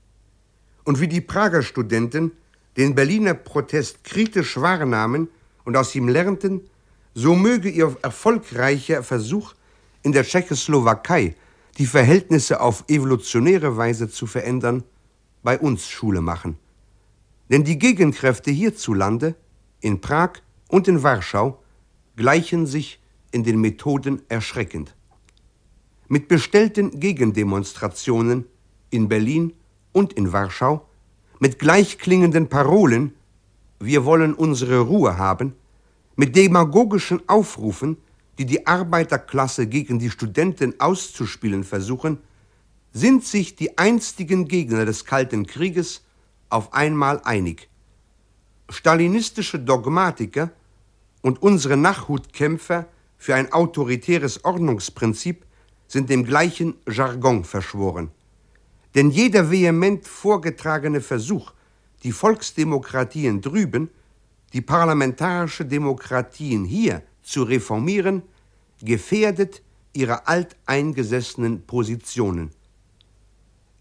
und 0.83 0.99
wie 0.99 1.07
die 1.07 1.21
Prager 1.21 1.61
Studenten 1.61 2.31
den 2.77 2.95
Berliner 2.95 3.35
Protest 3.35 4.03
kritisch 4.03 4.59
wahrnahmen 4.59 5.27
und 5.63 5.77
aus 5.77 5.93
ihm 5.93 6.07
lernten, 6.07 6.61
so 7.13 7.35
möge 7.35 7.69
ihr 7.69 7.95
erfolgreicher 8.01 9.03
Versuch 9.03 9.53
in 10.01 10.11
der 10.11 10.23
Tschechoslowakei 10.23 11.35
die 11.77 11.85
Verhältnisse 11.85 12.61
auf 12.61 12.83
evolutionäre 12.87 13.77
Weise 13.77 14.09
zu 14.09 14.25
verändern, 14.25 14.83
bei 15.43 15.59
uns 15.59 15.87
Schule 15.87 16.21
machen. 16.21 16.57
Denn 17.47 17.63
die 17.63 17.77
Gegenkräfte 17.77 18.49
hierzulande, 18.49 19.35
in 19.81 20.01
Prag 20.01 20.41
und 20.67 20.87
in 20.87 21.03
Warschau, 21.03 21.60
gleichen 22.15 22.67
sich 22.67 22.99
in 23.31 23.43
den 23.43 23.59
Methoden 23.59 24.21
erschreckend. 24.29 24.95
Mit 26.07 26.27
bestellten 26.27 26.99
Gegendemonstrationen 26.99 28.45
in 28.89 29.07
Berlin 29.07 29.53
und 29.93 30.13
in 30.13 30.33
Warschau, 30.33 30.85
mit 31.39 31.59
gleichklingenden 31.59 32.49
Parolen 32.49 33.13
Wir 33.79 34.05
wollen 34.05 34.35
unsere 34.35 34.81
Ruhe 34.81 35.17
haben, 35.17 35.55
mit 36.15 36.35
demagogischen 36.35 37.27
Aufrufen, 37.27 37.97
die 38.37 38.45
die 38.45 38.67
Arbeiterklasse 38.67 39.65
gegen 39.65 39.97
die 39.97 40.11
Studenten 40.11 40.79
auszuspielen 40.79 41.63
versuchen, 41.63 42.19
sind 42.93 43.25
sich 43.25 43.55
die 43.55 43.77
einstigen 43.77 44.47
Gegner 44.47 44.85
des 44.85 45.05
Kalten 45.05 45.47
Krieges 45.47 46.01
auf 46.49 46.73
einmal 46.73 47.21
einig. 47.23 47.69
Stalinistische 48.69 49.57
Dogmatiker 49.59 50.51
und 51.21 51.41
unsere 51.41 51.77
Nachhutkämpfer 51.77 52.87
für 53.17 53.35
ein 53.35 53.51
autoritäres 53.53 54.43
Ordnungsprinzip 54.43 55.45
sind 55.87 56.09
dem 56.09 56.25
gleichen 56.25 56.75
Jargon 56.87 57.43
verschworen. 57.43 58.09
Denn 58.95 59.09
jeder 59.09 59.51
vehement 59.51 60.07
vorgetragene 60.07 61.01
Versuch, 61.01 61.53
die 62.03 62.11
Volksdemokratien 62.11 63.41
drüben, 63.41 63.89
die 64.53 64.61
parlamentarische 64.61 65.65
Demokratien 65.65 66.65
hier 66.65 67.03
zu 67.21 67.43
reformieren, 67.43 68.23
gefährdet 68.81 69.61
ihre 69.93 70.27
alteingesessenen 70.27 71.65
Positionen. 71.65 72.51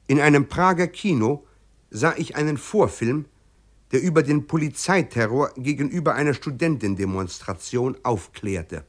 In 0.07 0.21
einem 0.21 0.49
Prager 0.49 0.89
Kino 0.89 1.45
sah 1.91 2.15
ich 2.17 2.37
einen 2.37 2.57
Vorfilm, 2.57 3.25
der 3.93 4.03
über 4.03 4.23
den 4.23 4.47
Polizeiterror 4.47 5.53
gegenüber 5.57 6.15
einer 6.15 6.35
Studentendemonstration 6.35 7.97
aufklärte. 8.03 8.85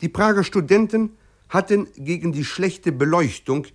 Die 0.00 0.08
Prager 0.08 0.44
Studenten 0.44 1.10
hatten 1.48 1.88
gegen 1.96 2.32
die 2.32 2.44
schlechte 2.44 2.92
Beleuchtung 2.92 3.66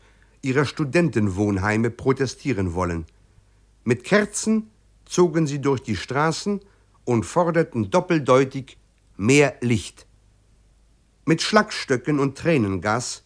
ihrer 0.41 0.65
Studentenwohnheime 0.65 1.89
protestieren 1.89 2.73
wollen. 2.73 3.05
Mit 3.83 4.03
Kerzen 4.03 4.69
zogen 5.05 5.47
sie 5.47 5.59
durch 5.59 5.81
die 5.81 5.95
Straßen 5.95 6.61
und 7.05 7.25
forderten 7.25 7.89
doppeldeutig 7.89 8.77
mehr 9.17 9.55
Licht. 9.61 10.07
Mit 11.25 11.41
Schlagstöcken 11.41 12.19
und 12.19 12.37
Tränengas 12.37 13.23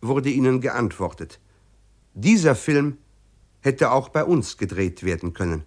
wurde 0.00 0.30
ihnen 0.30 0.60
geantwortet. 0.60 1.40
Dieser 2.14 2.54
Film 2.54 2.98
hätte 3.60 3.92
auch 3.92 4.08
bei 4.08 4.24
uns 4.24 4.56
gedreht 4.56 5.04
werden 5.04 5.32
können. 5.32 5.64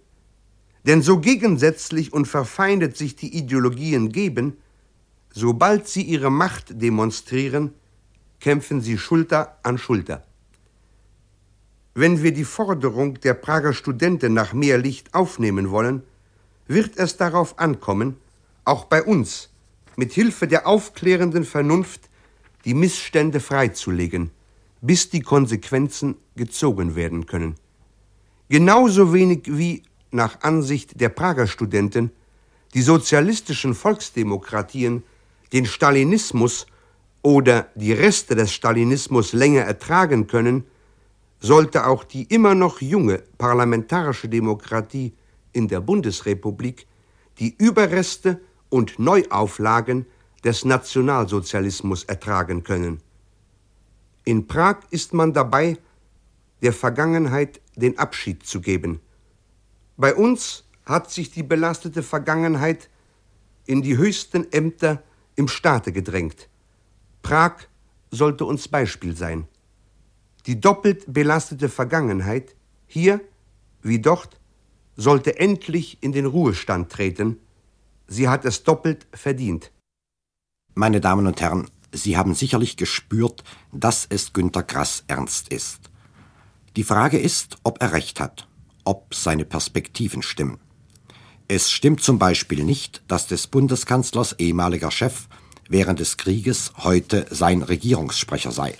Denn 0.86 1.02
so 1.02 1.18
gegensätzlich 1.18 2.12
und 2.12 2.26
verfeindet 2.26 2.96
sich 2.96 3.16
die 3.16 3.36
Ideologien 3.36 4.12
geben, 4.12 4.58
sobald 5.32 5.88
sie 5.88 6.02
ihre 6.02 6.30
Macht 6.30 6.80
demonstrieren, 6.82 7.72
kämpfen 8.40 8.82
sie 8.82 8.98
Schulter 8.98 9.58
an 9.62 9.78
Schulter. 9.78 10.24
Wenn 11.94 12.22
wir 12.22 12.32
die 12.32 12.44
Forderung 12.44 13.20
der 13.20 13.34
Prager 13.34 13.72
Studenten 13.72 14.34
nach 14.34 14.52
mehr 14.52 14.78
Licht 14.78 15.14
aufnehmen 15.14 15.70
wollen, 15.70 16.02
wird 16.66 16.96
es 16.96 17.16
darauf 17.16 17.58
ankommen, 17.58 18.16
auch 18.64 18.84
bei 18.86 19.02
uns 19.02 19.50
mit 19.96 20.12
Hilfe 20.12 20.48
der 20.48 20.66
aufklärenden 20.66 21.44
Vernunft 21.44 22.10
die 22.64 22.74
Missstände 22.74 23.40
freizulegen, 23.40 24.30
bis 24.80 25.08
die 25.08 25.20
Konsequenzen 25.20 26.16
gezogen 26.36 26.96
werden 26.96 27.26
können. 27.26 27.54
Genauso 28.48 29.12
wenig 29.14 29.42
wie 29.46 29.82
nach 30.14 30.40
Ansicht 30.42 31.00
der 31.00 31.08
Prager 31.08 31.46
Studenten 31.46 32.10
die 32.72 32.82
sozialistischen 32.82 33.74
Volksdemokratien 33.74 35.02
den 35.52 35.66
Stalinismus 35.66 36.66
oder 37.22 37.68
die 37.74 37.92
Reste 37.92 38.34
des 38.34 38.52
Stalinismus 38.52 39.32
länger 39.32 39.62
ertragen 39.62 40.26
können, 40.26 40.64
sollte 41.40 41.86
auch 41.86 42.04
die 42.04 42.24
immer 42.24 42.54
noch 42.54 42.80
junge 42.80 43.22
parlamentarische 43.38 44.28
Demokratie 44.28 45.12
in 45.52 45.68
der 45.68 45.80
Bundesrepublik 45.80 46.86
die 47.38 47.54
Überreste 47.58 48.40
und 48.68 48.98
Neuauflagen 48.98 50.06
des 50.42 50.64
Nationalsozialismus 50.64 52.04
ertragen 52.04 52.62
können. 52.64 53.00
In 54.24 54.46
Prag 54.46 54.78
ist 54.90 55.12
man 55.12 55.32
dabei, 55.32 55.76
der 56.62 56.72
Vergangenheit 56.72 57.60
den 57.76 57.98
Abschied 57.98 58.46
zu 58.46 58.60
geben. 58.60 59.00
Bei 59.96 60.14
uns 60.14 60.64
hat 60.84 61.10
sich 61.10 61.30
die 61.30 61.42
belastete 61.42 62.02
Vergangenheit 62.02 62.90
in 63.66 63.82
die 63.82 63.96
höchsten 63.96 64.52
Ämter 64.52 65.02
im 65.36 65.48
Staate 65.48 65.92
gedrängt. 65.92 66.48
Prag 67.22 67.54
sollte 68.10 68.44
uns 68.44 68.68
Beispiel 68.68 69.16
sein. 69.16 69.48
Die 70.46 70.60
doppelt 70.60 71.04
belastete 71.12 71.68
Vergangenheit, 71.68 72.54
hier 72.86 73.20
wie 73.82 73.98
dort, 73.98 74.38
sollte 74.96 75.38
endlich 75.38 76.02
in 76.02 76.12
den 76.12 76.26
Ruhestand 76.26 76.92
treten. 76.92 77.38
Sie 78.06 78.28
hat 78.28 78.44
es 78.44 78.62
doppelt 78.62 79.06
verdient. 79.12 79.72
Meine 80.74 81.00
Damen 81.00 81.26
und 81.26 81.40
Herren, 81.40 81.68
Sie 81.92 82.16
haben 82.16 82.34
sicherlich 82.34 82.76
gespürt, 82.76 83.44
dass 83.72 84.04
es 84.08 84.32
Günter 84.32 84.64
Grass 84.64 85.04
ernst 85.06 85.48
ist. 85.48 85.90
Die 86.74 86.82
Frage 86.82 87.18
ist, 87.18 87.56
ob 87.62 87.80
er 87.80 87.92
recht 87.92 88.18
hat, 88.18 88.48
ob 88.84 89.14
seine 89.14 89.44
Perspektiven 89.44 90.22
stimmen. 90.22 90.58
Es 91.46 91.70
stimmt 91.70 92.02
zum 92.02 92.18
Beispiel 92.18 92.64
nicht, 92.64 93.02
dass 93.08 93.26
des 93.26 93.46
Bundeskanzlers 93.46 94.34
ehemaliger 94.38 94.90
Chef 94.90 95.28
während 95.68 96.00
des 96.00 96.16
Krieges 96.16 96.72
heute 96.78 97.26
sein 97.30 97.62
Regierungssprecher 97.62 98.50
sei. 98.50 98.74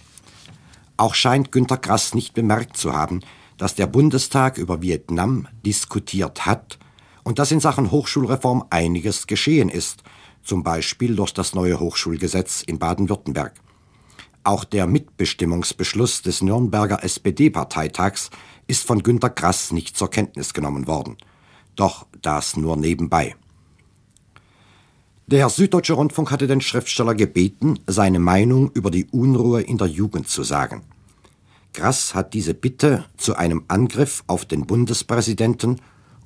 Auch 0.97 1.15
scheint 1.15 1.53
Günter 1.53 1.77
Grass 1.77 2.15
nicht 2.15 2.35
bemerkt 2.35 2.77
zu 2.77 2.93
haben, 2.93 3.21
dass 3.59 3.75
der 3.75 3.87
Bundestag 3.87 4.59
über 4.59 4.83
Vietnam 4.83 5.49
diskutiert 5.65 6.47
hat 6.47 6.79
und 7.23 7.39
dass 7.39 7.51
in 7.51 7.61
Sachen 7.61 7.91
Hochschulreform 7.91 8.65
einiges 8.71 9.27
geschehen 9.27 9.69
ist, 9.69 10.03
zum 10.43 10.63
Beispiel 10.63 11.17
durch 11.17 11.33
das 11.33 11.55
neue 11.55 11.81
Hochschulgesetz 11.81 12.63
in 12.63 12.79
Baden-Württemberg. 12.79 13.55
Auch 14.45 14.65
der 14.65 14.87
Mitbestimmungsbeschluss 14.87 16.21
des 16.21 16.43
Nürnberger 16.43 17.03
SPD-Parteitags 17.03 18.31
ist 18.67 18.87
von 18.87 19.03
Günter 19.03 19.31
Grass 19.31 19.73
nicht 19.73 19.97
zur 19.97 20.11
Kenntnis 20.11 20.55
genommen 20.55 20.87
worden. 20.87 21.17
Doch 21.77 22.07
das 22.23 22.57
nur 22.57 22.77
nebenbei. 22.77 23.35
Der 25.27 25.49
Süddeutsche 25.49 25.95
Rundfunk 25.95 26.31
hatte 26.31 26.47
den 26.47 26.61
Schriftsteller 26.61 27.15
gebeten, 27.15 27.79
seine 27.87 28.19
Meinung 28.19 28.71
über 28.73 28.91
die 28.91 29.07
Unruhe 29.07 29.63
in 29.63 29.79
der 29.79 29.87
Jugend 29.87 30.29
zu 30.29 30.43
sagen. 30.43 30.83
Grass 31.73 32.15
hat 32.15 32.35
diese 32.35 32.55
Bitte 32.55 33.07
zu 33.17 33.35
einem 33.35 33.65
Angriff 33.69 34.23
auf 34.27 34.45
den 34.45 34.67
Bundespräsidenten 34.67 35.81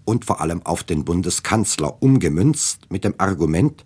und 0.05 0.25
vor 0.25 0.41
allem 0.41 0.65
auf 0.67 0.83
den 0.83 1.05
Bundeskanzler 1.05 2.03
umgemünzt 2.03 2.91
mit 2.91 3.05
dem 3.05 3.15
Argument, 3.19 3.85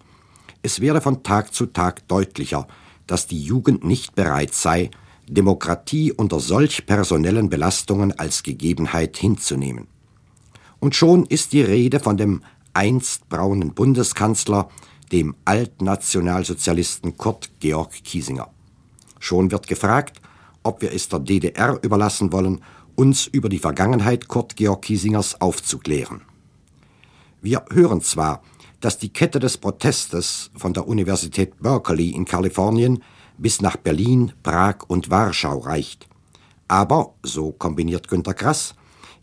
es 0.62 0.80
werde 0.80 1.00
von 1.00 1.22
Tag 1.22 1.52
zu 1.52 1.66
Tag 1.66 2.06
deutlicher, 2.08 2.66
dass 3.06 3.26
die 3.26 3.42
Jugend 3.42 3.84
nicht 3.84 4.14
bereit 4.14 4.54
sei, 4.54 4.90
Demokratie 5.28 6.12
unter 6.12 6.40
solch 6.40 6.86
personellen 6.86 7.48
Belastungen 7.48 8.12
als 8.18 8.42
Gegebenheit 8.42 9.16
hinzunehmen. 9.16 9.86
Und 10.80 10.96
schon 10.96 11.26
ist 11.26 11.52
die 11.52 11.62
Rede 11.62 12.00
von 12.00 12.16
dem 12.16 12.42
einst 12.74 13.28
braunen 13.28 13.74
Bundeskanzler, 13.74 14.68
dem 15.12 15.34
Altnationalsozialisten 15.44 17.16
Kurt 17.16 17.50
Georg 17.60 17.92
Kiesinger. 18.02 18.48
Schon 19.20 19.50
wird 19.50 19.66
gefragt, 19.66 20.20
ob 20.62 20.82
wir 20.82 20.92
es 20.92 21.08
der 21.08 21.20
DDR 21.20 21.78
überlassen 21.82 22.32
wollen, 22.32 22.62
uns 22.94 23.26
über 23.26 23.48
die 23.48 23.58
Vergangenheit 23.58 24.28
Kurt 24.28 24.56
Georg 24.56 24.82
Kiesingers 24.82 25.40
aufzuklären. 25.40 26.22
Wir 27.40 27.64
hören 27.70 28.00
zwar, 28.00 28.42
dass 28.80 28.98
die 28.98 29.10
Kette 29.10 29.38
des 29.38 29.58
Protestes 29.58 30.50
von 30.56 30.72
der 30.72 30.88
Universität 30.88 31.60
Berkeley 31.60 32.10
in 32.10 32.24
Kalifornien 32.24 33.02
bis 33.38 33.60
nach 33.60 33.76
Berlin, 33.76 34.32
Prag 34.42 34.84
und 34.88 35.10
Warschau 35.10 35.58
reicht. 35.58 36.08
Aber, 36.68 37.14
so 37.22 37.52
kombiniert 37.52 38.08
Günter 38.08 38.34
Grass, 38.34 38.74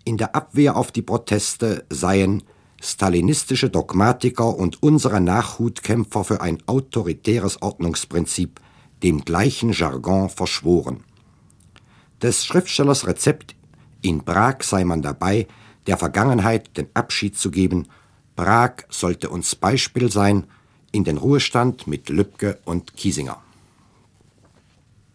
in 0.05 0.17
der 0.17 0.35
Abwehr 0.35 0.75
auf 0.75 0.91
die 0.91 1.01
Proteste 1.01 1.85
seien 1.89 2.43
stalinistische 2.81 3.69
Dogmatiker 3.69 4.55
und 4.55 4.81
unsere 4.81 5.19
Nachhutkämpfer 5.19 6.23
für 6.23 6.41
ein 6.41 6.59
autoritäres 6.65 7.61
Ordnungsprinzip 7.61 8.59
dem 9.03 9.25
gleichen 9.25 9.71
Jargon 9.71 10.29
verschworen. 10.29 11.03
Des 12.21 12.45
Schriftstellers 12.45 13.07
Rezept 13.07 13.55
in 14.01 14.23
Prag 14.23 14.57
sei 14.61 14.83
man 14.83 15.01
dabei, 15.01 15.47
der 15.87 15.97
Vergangenheit 15.97 16.77
den 16.77 16.87
Abschied 16.93 17.37
zu 17.37 17.51
geben 17.51 17.87
Prag 18.35 18.85
sollte 18.89 19.29
uns 19.29 19.55
Beispiel 19.55 20.09
sein 20.09 20.45
in 20.93 21.03
den 21.03 21.17
Ruhestand 21.17 21.87
mit 21.87 22.07
Lübcke 22.07 22.59
und 22.63 22.95
Kiesinger. 22.95 23.41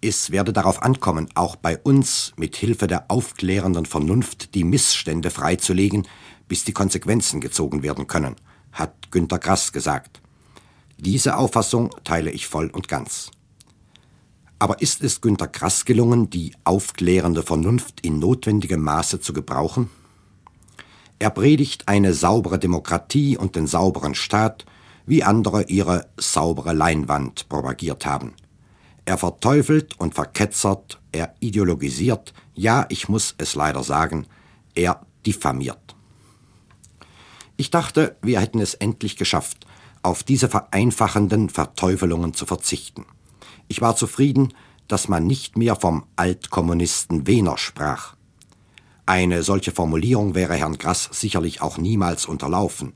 Es 0.07 0.31
werde 0.31 0.53
darauf 0.53 0.83
ankommen, 0.83 1.29
auch 1.35 1.57
bei 1.57 1.79
uns 1.79 2.35
mit 2.37 2.57
Hilfe 2.57 2.87
der 2.87 3.07
aufklärenden 3.11 3.87
Vernunft 3.87 4.55
die 4.55 4.63
Missstände 4.63 5.31
freizulegen, 5.31 6.07
bis 6.47 6.63
die 6.63 6.75
Konsequenzen 6.75 7.41
gezogen 7.41 7.83
werden 7.83 8.07
können, 8.07 8.37
hat 8.71 9.11
Günter 9.11 9.39
Grass 9.39 9.73
gesagt. 9.73 10.21
Diese 10.99 11.39
Auffassung 11.39 11.89
teile 12.05 12.31
ich 12.31 12.47
voll 12.47 12.69
und 12.69 12.87
ganz. 12.87 13.31
Aber 14.59 14.83
ist 14.83 15.03
es 15.03 15.23
Günter 15.23 15.49
Grass 15.49 15.87
gelungen, 15.87 16.29
die 16.29 16.53
aufklärende 16.65 17.43
Vernunft 17.43 18.03
in 18.03 18.19
notwendigem 18.19 18.83
Maße 18.83 19.21
zu 19.21 19.33
gebrauchen? 19.33 19.89
Er 21.19 21.31
predigt 21.31 21.89
eine 21.89 22.13
saubere 22.13 22.59
Demokratie 22.59 23.39
und 23.39 23.57
den 23.57 23.67
sauberen 23.67 24.15
Staat, 24.15 24.67
wie 25.07 25.23
andere 25.23 25.63
ihre 25.63 26.09
saubere 26.19 26.75
Leinwand 26.75 27.49
propagiert 27.49 28.05
haben. 28.05 28.35
Er 29.05 29.19
verteufelt 29.19 29.99
und 30.01 30.15
verketzert, 30.15 31.01
er 31.13 31.35
ideologisiert, 31.41 32.33
ja, 32.55 32.87
ich 32.89 33.09
muss 33.09 33.35
es 33.39 33.55
leider 33.55 33.83
sagen, 33.83 34.27
er 34.75 35.05
diffamiert. 35.27 35.95
Ich 37.57 37.71
dachte, 37.71 38.17
wir 38.23 38.41
hätten 38.41 38.61
es 38.61 38.75
endlich 38.75 39.17
geschafft, 39.17 39.67
auf 40.03 40.23
diese 40.23 40.49
vereinfachenden 40.49 41.49
Verteufelungen 41.49 42.35
zu 42.35 42.47
verzichten. 42.47 43.07
Ich 43.69 43.81
war 43.81 43.97
zufrieden, 43.97 44.53
dass 44.89 45.09
man 45.09 45.27
nicht 45.27 45.57
mehr 45.57 45.77
vom 45.77 46.05
Altkommunisten 46.17 47.27
Wehner 47.27 47.57
sprach. 47.57 48.17
Eine 49.07 49.43
solche 49.43 49.73
Formulierung 49.73 50.35
wäre 50.35 50.55
Herrn 50.55 50.79
Grass 50.79 51.09
sicherlich 51.13 51.63
auch 51.63 51.79
niemals 51.79 52.27
unterlaufen. 52.27 52.95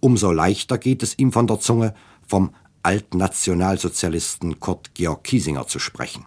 Umso 0.00 0.32
leichter 0.32 0.78
geht 0.78 1.02
es 1.02 1.18
ihm 1.18 1.32
von 1.32 1.46
der 1.46 1.60
Zunge, 1.60 1.94
vom 2.26 2.52
Altnationalsozialisten 2.86 4.60
Kurt 4.60 4.94
Georg 4.94 5.24
Kiesinger 5.24 5.66
zu 5.66 5.80
sprechen. 5.80 6.24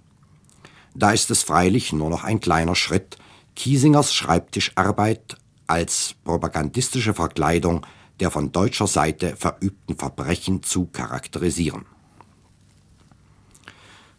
Da 0.93 1.11
ist 1.11 1.31
es 1.31 1.41
freilich 1.41 1.93
nur 1.93 2.09
noch 2.09 2.25
ein 2.25 2.41
kleiner 2.41 2.75
Schritt, 2.75 3.17
Kiesingers 3.55 4.13
Schreibtischarbeit 4.13 5.37
als 5.67 6.15
propagandistische 6.25 7.13
Verkleidung 7.13 7.85
der 8.19 8.29
von 8.29 8.51
deutscher 8.51 8.87
Seite 8.87 9.37
verübten 9.37 9.95
Verbrechen 9.95 10.61
zu 10.61 10.87
charakterisieren. 10.87 11.85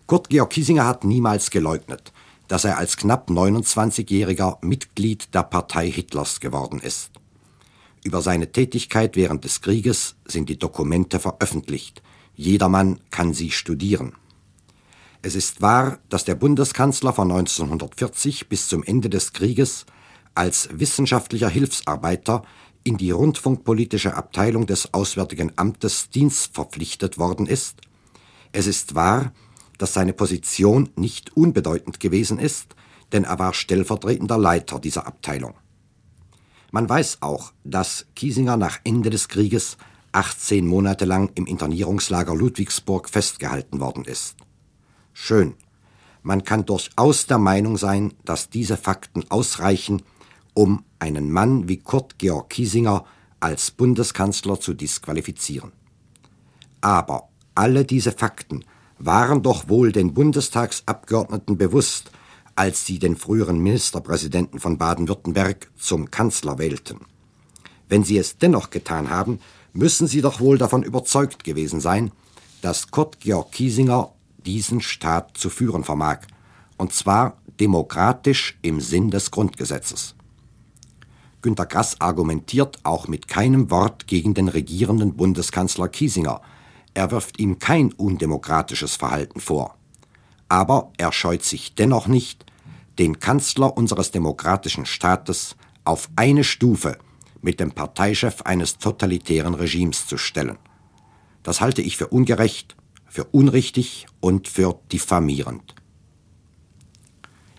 Kurt 0.07 0.31
Georg 0.31 0.49
Kiesinger 0.49 0.87
hat 0.87 1.05
niemals 1.05 1.51
geleugnet, 1.51 2.11
dass 2.49 2.65
er 2.65 2.79
als 2.79 2.97
knapp 2.97 3.29
29-jähriger 3.29 4.65
Mitglied 4.65 5.35
der 5.35 5.43
Partei 5.43 5.91
Hitlers 5.91 6.41
geworden 6.41 6.81
ist. 6.81 7.11
Über 8.03 8.23
seine 8.23 8.51
Tätigkeit 8.51 9.15
während 9.15 9.45
des 9.45 9.61
Krieges 9.61 10.17
sind 10.25 10.49
die 10.49 10.59
Dokumente 10.59 11.21
veröffentlicht. 11.21 12.01
Jedermann 12.41 13.01
kann 13.11 13.35
sie 13.35 13.51
studieren. 13.51 14.15
Es 15.21 15.35
ist 15.35 15.61
wahr, 15.61 15.99
dass 16.09 16.25
der 16.25 16.35
Bundeskanzler 16.35 17.13
von 17.13 17.31
1940 17.31 18.49
bis 18.49 18.67
zum 18.67 18.83
Ende 18.83 19.11
des 19.11 19.35
Krieges 19.35 19.85
als 20.35 20.71
wissenschaftlicher 20.73 21.51
Hilfsarbeiter 21.51 22.43
in 22.83 22.97
die 22.97 23.11
rundfunkpolitische 23.11 24.15
Abteilung 24.15 24.65
des 24.67 24.95
Auswärtigen 24.95 25.53
Amtes 25.57 26.09
Dienst 26.09 26.55
verpflichtet 26.55 27.19
worden 27.19 27.47
ist. 27.47 27.83
Es 28.53 28.67
ist 28.67 28.95
wahr, 28.95 29.33
dass 29.77 29.93
seine 29.93 30.15
Position 30.15 30.89
nicht 30.97 31.37
unbedeutend 31.37 32.01
gewesen 32.01 32.39
ist, 32.39 32.75
denn 33.13 33.25
er 33.25 33.39
war 33.39 33.53
stellvertretender 33.53 34.39
Leiter 34.39 34.79
dieser 34.79 35.07
Abteilung. 35.07 35.53
Man 36.71 36.89
weiß 36.89 37.19
auch, 37.21 37.53
dass 37.65 38.07
Kiesinger 38.17 38.57
nach 38.57 38.79
Ende 38.85 39.11
des 39.11 39.29
Krieges 39.29 39.77
18 40.13 40.67
Monate 40.67 41.05
lang 41.05 41.31
im 41.35 41.47
Internierungslager 41.47 42.35
Ludwigsburg 42.35 43.09
festgehalten 43.09 43.81
worden 43.81 44.05
ist. 44.05 44.37
Schön. 45.13 45.55
Man 46.23 46.45
kann 46.45 46.67
durchaus 46.67 47.27
der 47.27 47.39
Meinung 47.39 47.77
sein, 47.77 48.13
dass 48.25 48.51
diese 48.51 48.77
Fakten 48.77 49.31
ausreichen, 49.31 50.03
um 50.55 50.85
einen 50.99 51.31
Mann 51.31 51.69
wie 51.69 51.79
Kurt 51.79 52.19
Georg 52.19 52.51
Kiesinger 52.51 53.05
als 53.39 53.71
Bundeskanzler 53.71 54.61
zu 54.61 54.75
disqualifizieren. 54.75 55.73
Aber 56.81 57.29
alle 57.55 57.85
diese 57.85 58.13
Fakten 58.13 58.65
waren 58.99 59.43
doch 59.43 59.69
wohl 59.69 59.93
den 59.93 60.13
Bundestagsabgeordneten 60.13 61.57
bewusst, 61.57 62.11
als 62.55 62.85
sie 62.85 62.99
den 62.99 63.17
früheren 63.17 63.59
Ministerpräsidenten 63.59 64.61
von 64.61 64.77
Baden-Württemberg 64.77 65.71
zum 65.79 66.11
Kanzler 66.11 66.59
wählten. 66.59 67.01
Wenn 67.89 68.05
sie 68.05 68.19
es 68.19 68.37
dennoch 68.37 68.71
getan 68.71 69.09
haben, 69.09 69.41
müssen 69.73 70.07
sie 70.07 70.21
doch 70.21 70.41
wohl 70.41 70.59
davon 70.59 70.83
überzeugt 70.83 71.45
gewesen 71.45 71.81
sein, 71.81 72.11
dass 72.63 72.91
Kurt 72.91 73.21
Georg 73.21 73.53
Kiesinger 73.53 74.13
diesen 74.45 74.81
Staat 74.81 75.37
zu 75.37 75.51
führen 75.51 75.85
vermag, 75.85 76.21
und 76.77 76.93
zwar 76.93 77.37
demokratisch 77.59 78.59
im 78.63 78.81
Sinn 78.81 79.11
des 79.11 79.31
Grundgesetzes. 79.31 80.15
Günter 81.43 81.67
Grass 81.67 82.01
argumentiert 82.01 82.79
auch 82.83 83.09
mit 83.09 83.29
keinem 83.29 83.71
Wort 83.71 84.07
gegen 84.07 84.35
den 84.35 84.49
regierenden 84.49 85.15
Bundeskanzler 85.17 85.89
Kiesinger, 85.89 86.41
er 86.93 87.11
wirft 87.11 87.39
ihm 87.39 87.59
kein 87.59 87.93
undemokratisches 87.93 88.97
Verhalten 88.97 89.41
vor. 89.41 89.77
Aber 90.49 90.91
er 90.99 91.13
scheut 91.13 91.45
sich 91.45 91.75
dennoch 91.75 92.09
nicht, 92.09 92.45
den 92.99 93.21
Kanzler 93.21 93.77
unseres 93.77 94.11
demokratischen 94.11 94.85
Staates 94.85 95.57
auf 95.85 96.11
eine 96.17 96.45
Stufe 96.45 96.99
mit 97.43 97.61
dem 97.61 97.73
Parteichef 97.73 98.43
eines 98.43 98.79
totalitären 98.79 99.55
Regimes 99.55 100.07
zu 100.07 100.19
stellen. 100.19 100.59
Das 101.43 101.61
halte 101.61 101.83
ich 101.83 101.97
für 101.97 102.09
ungerecht, 102.09 102.77
für 103.07 103.25
unrichtig 103.25 104.07
und 104.21 104.49
für 104.49 104.79
diffamierend. 104.93 105.75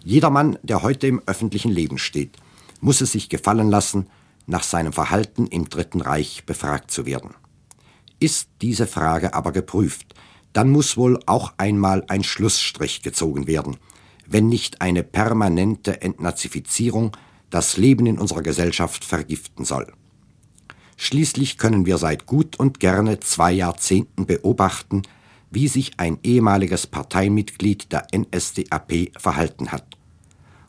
Jedermann, 0.04 0.58
der 0.64 0.82
heute 0.82 1.08
im 1.08 1.22
öffentlichen 1.26 1.72
Leben 1.72 1.98
steht, 1.98 2.38
muss 2.80 3.02
es 3.02 3.12
sich 3.12 3.30
gefallen 3.30 3.70
lassen, 3.70 4.08
nach 4.48 4.64
seinem 4.64 4.94
Verhalten 4.94 5.48
im 5.48 5.70
Dritten 5.70 6.02
Reich 6.02 6.46
befragt 6.46 6.92
zu 6.92 7.06
werden. 7.06 7.36
Ist 8.20 8.50
diese 8.62 8.88
Frage 8.88 9.34
aber 9.34 9.52
geprüft, 9.52 10.16
dann 10.54 10.70
muss 10.70 10.98
wohl 10.98 11.20
auch 11.26 11.54
einmal 11.58 12.04
ein 12.08 12.24
Schlussstrich 12.24 13.02
gezogen 13.02 13.48
werden, 13.48 13.78
wenn 14.28 14.48
nicht 14.48 14.82
eine 14.82 15.04
permanente 15.04 16.02
Entnazifizierung 16.02 17.16
das 17.52 17.78
Leben 17.78 18.08
in 18.08 18.18
unserer 18.18 18.42
Gesellschaft 18.42 19.06
vergiften 19.06 19.64
soll. 19.66 19.94
Schließlich 20.98 21.58
können 21.58 21.86
wir 21.86 21.98
seit 21.98 22.26
gut 22.26 22.58
und 22.60 22.80
gerne 22.80 23.20
zwei 23.20 23.52
Jahrzehnten 23.52 24.26
beobachten, 24.26 25.04
wie 25.52 25.68
sich 25.68 26.00
ein 26.00 26.18
ehemaliges 26.24 26.88
Parteimitglied 26.88 27.92
der 27.92 28.08
NSDAP 28.16 29.12
verhalten 29.18 29.72
hat. 29.72 29.86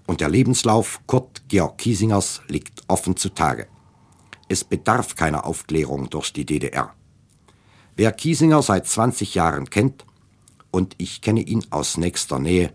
Und 0.07 0.21
der 0.21 0.29
Lebenslauf 0.29 1.01
Kurt 1.07 1.43
Georg 1.49 1.79
Kiesingers 1.79 2.43
liegt 2.49 2.83
offen 2.89 3.17
zutage. 3.17 3.69
Es 4.49 4.65
bedarf 4.65 5.15
keiner 5.15 5.47
Aufklärung 5.47 6.11
durch 6.11 6.33
die 6.33 6.45
DDR. 6.45 6.93
Wer 7.97 8.13
Kiesinger 8.13 8.63
seit 8.63 8.87
20 8.87 9.35
Jahren 9.35 9.71
kennt, 9.71 10.05
und 10.71 10.95
ich 10.99 11.21
kenne 11.21 11.43
ihn 11.43 11.65
aus 11.71 11.99
nächster 11.99 12.39
Nähe, 12.39 12.73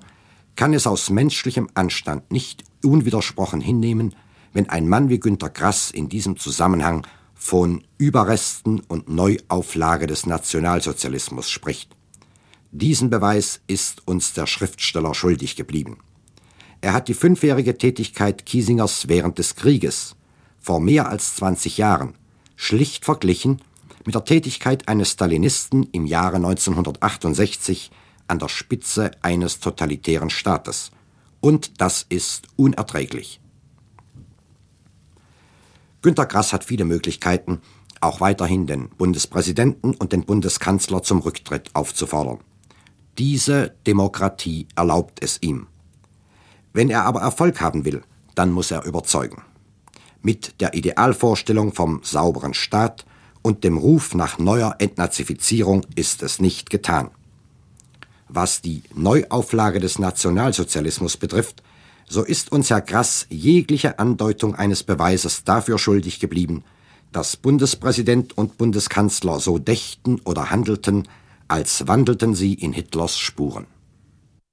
kann 0.56 0.74
es 0.74 0.88
aus 0.88 1.10
menschlichem 1.10 1.70
Anstand 1.74 2.32
nicht 2.32 2.64
unwidersprochen 2.88 3.62
hinnehmen, 3.62 4.16
wenn 4.54 4.70
ein 4.70 4.88
Mann 4.88 5.10
wie 5.10 5.20
Günter 5.20 5.50
Grass 5.50 5.92
in 5.92 6.10
diesem 6.10 6.38
Zusammenhang 6.38 7.06
von 7.36 7.84
Überresten 7.98 8.80
und 8.80 9.10
Neuauflage 9.10 10.08
des 10.08 10.26
Nationalsozialismus 10.26 11.50
spricht. 11.50 11.96
Diesen 12.72 13.10
Beweis 13.10 13.62
ist 13.68 14.08
uns 14.08 14.34
der 14.34 14.48
Schriftsteller 14.48 15.14
schuldig 15.14 15.56
geblieben. 15.56 16.00
Er 16.82 16.94
hat 16.94 17.08
die 17.08 17.14
fünfjährige 17.14 17.78
Tätigkeit 17.78 18.46
Kiesingers 18.46 19.08
während 19.08 19.38
des 19.38 19.56
Krieges, 19.56 20.16
vor 20.60 20.80
mehr 20.80 21.10
als 21.10 21.36
20 21.36 21.78
Jahren, 21.78 22.16
schlicht 22.56 23.06
verglichen 23.06 23.62
mit 24.06 24.16
der 24.16 24.26
Tätigkeit 24.26 24.88
eines 24.88 25.12
Stalinisten 25.12 25.84
im 25.92 26.06
Jahre 26.06 26.38
1968 26.38 27.92
an 28.28 28.40
der 28.40 28.50
Spitze 28.50 29.12
eines 29.22 29.60
totalitären 29.60 30.30
Staates. 30.30 30.92
Und 31.40 31.82
das 31.82 32.06
ist 32.10 32.48
unerträglich. 32.56 33.40
Günter 36.02 36.26
Grass 36.26 36.54
hat 36.54 36.64
viele 36.64 36.86
Möglichkeiten, 36.86 37.62
auch 38.02 38.22
weiterhin 38.22 38.68
den 38.68 38.90
Bundespräsidenten 38.90 39.96
und 39.96 40.14
den 40.14 40.26
Bundeskanzler 40.26 41.04
zum 41.04 41.20
Rücktritt 41.20 41.72
aufzufordern. 41.74 42.40
Diese 43.18 43.76
Demokratie 43.88 44.68
erlaubt 44.76 45.24
es 45.24 45.42
ihm. 45.42 45.68
Wenn 46.74 46.90
er 46.90 47.06
aber 47.06 47.22
Erfolg 47.22 47.60
haben 47.62 47.86
will, 47.86 48.04
dann 48.36 48.52
muss 48.52 48.70
er 48.70 48.86
überzeugen. 48.86 49.42
Mit 50.22 50.62
der 50.62 50.76
Idealvorstellung 50.76 51.74
vom 51.74 52.02
sauberen 52.04 52.54
Staat 52.54 53.06
und 53.42 53.64
dem 53.64 53.78
Ruf 53.78 54.14
nach 54.14 54.38
neuer 54.38 54.76
Entnazifizierung 54.78 55.86
ist 55.96 56.22
es 56.22 56.40
nicht 56.40 56.70
getan. 56.70 57.10
Was 58.30 58.62
die 58.62 58.84
Neuauflage 58.94 59.80
des 59.80 60.00
Nationalsozialismus 60.00 61.18
betrifft, 61.18 61.64
so 62.10 62.24
ist 62.24 62.52
uns 62.52 62.70
Herr 62.70 62.82
Grass 62.82 63.26
jegliche 63.30 64.00
Andeutung 64.00 64.56
eines 64.56 64.84
Beweises 64.84 65.44
dafür 65.44 65.78
schuldig 65.78 66.20
geblieben, 66.20 66.64
dass 67.12 67.38
Bundespräsident 67.38 68.38
und 68.38 68.58
Bundeskanzler 68.58 69.40
so 69.40 69.58
dächten 69.58 70.20
oder 70.24 70.50
handelten, 70.50 71.08
als 71.48 71.88
wandelten 71.88 72.36
sie 72.36 72.54
in 72.54 72.74
Hitlers 72.74 73.18
Spuren. 73.18 73.68